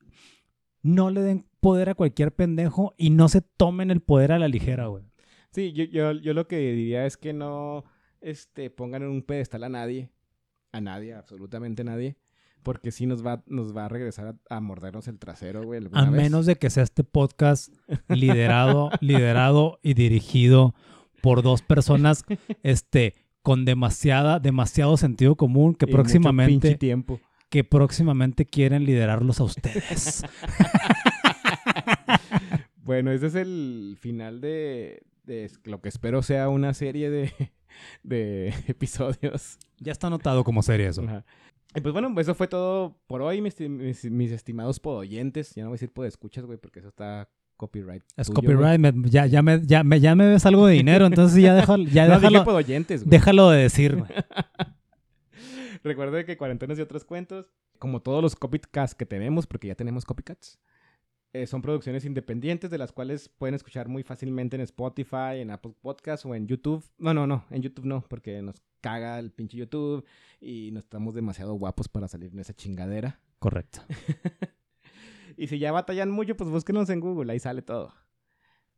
[0.81, 4.47] No le den poder a cualquier pendejo y no se tomen el poder a la
[4.47, 5.03] ligera, güey.
[5.51, 7.83] Sí, yo, yo, yo lo que diría es que no
[8.21, 10.09] este, pongan en un pedestal a nadie.
[10.71, 12.17] A nadie, absolutamente nadie.
[12.63, 15.81] Porque sí nos va, nos va a regresar a, a mordernos el trasero, güey.
[15.93, 16.11] A vez.
[16.11, 17.73] menos de que sea este podcast
[18.09, 20.75] liderado, liderado y dirigido
[21.21, 22.25] por dos personas
[22.63, 27.19] este, con demasiada, demasiado sentido común que Y próximamente, tiempo.
[27.49, 30.23] que próximamente quieren liderarlos a ustedes.
[32.83, 37.33] Bueno, ese es el final de, de lo que espero sea una serie de,
[38.03, 39.57] de episodios.
[39.79, 41.01] ya está anotado como serie eso.
[41.03, 41.25] Ajá.
[41.77, 45.53] Y pues bueno, eso fue todo por hoy, mis, mis, mis estimados podoyentes.
[45.53, 48.01] Ya no voy a decir podescuchas, güey, porque eso está copyright.
[48.15, 51.05] Es tuyo, copyright, me- ya, ya, me, ya, me, ya me ves algo de dinero,
[51.05, 53.11] entonces ya, déjalo, ya No, déjalo, podoyentes, güey.
[53.11, 54.09] déjalo de decir, güey.
[55.83, 60.03] Recuerde que Cuarentones y otros cuentos, como todos los copycats que tenemos, porque ya tenemos
[60.03, 60.59] copycats,
[61.33, 65.73] eh, son producciones independientes de las cuales pueden escuchar muy fácilmente en Spotify, en Apple
[65.81, 66.83] Podcasts o en YouTube.
[66.97, 70.05] No, no, no, en YouTube no, porque nos caga el pinche YouTube
[70.39, 73.19] y no estamos demasiado guapos para salir en esa chingadera.
[73.39, 73.81] Correcto.
[75.39, 77.93] Y si ya batallan mucho, pues búsquenos en Google, ahí sale todo.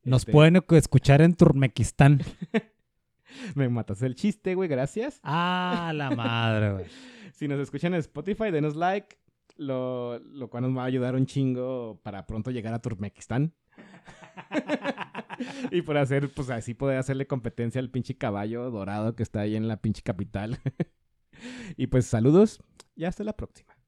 [0.03, 2.21] Nos Este, pueden escuchar en Turmequistán.
[3.55, 5.21] Me matas el chiste, güey, gracias.
[5.23, 6.85] Ah, la madre, güey.
[7.33, 9.15] Si nos escuchan en Spotify, denos like,
[9.59, 13.53] lo, lo cual nos va a ayudar un chingo para pronto llegar a Turkmenistán.
[15.71, 19.55] y por hacer, pues así poder hacerle competencia al pinche caballo dorado que está ahí
[19.55, 20.59] en la pinche capital.
[21.77, 22.63] y pues saludos
[22.95, 23.78] y hasta la próxima.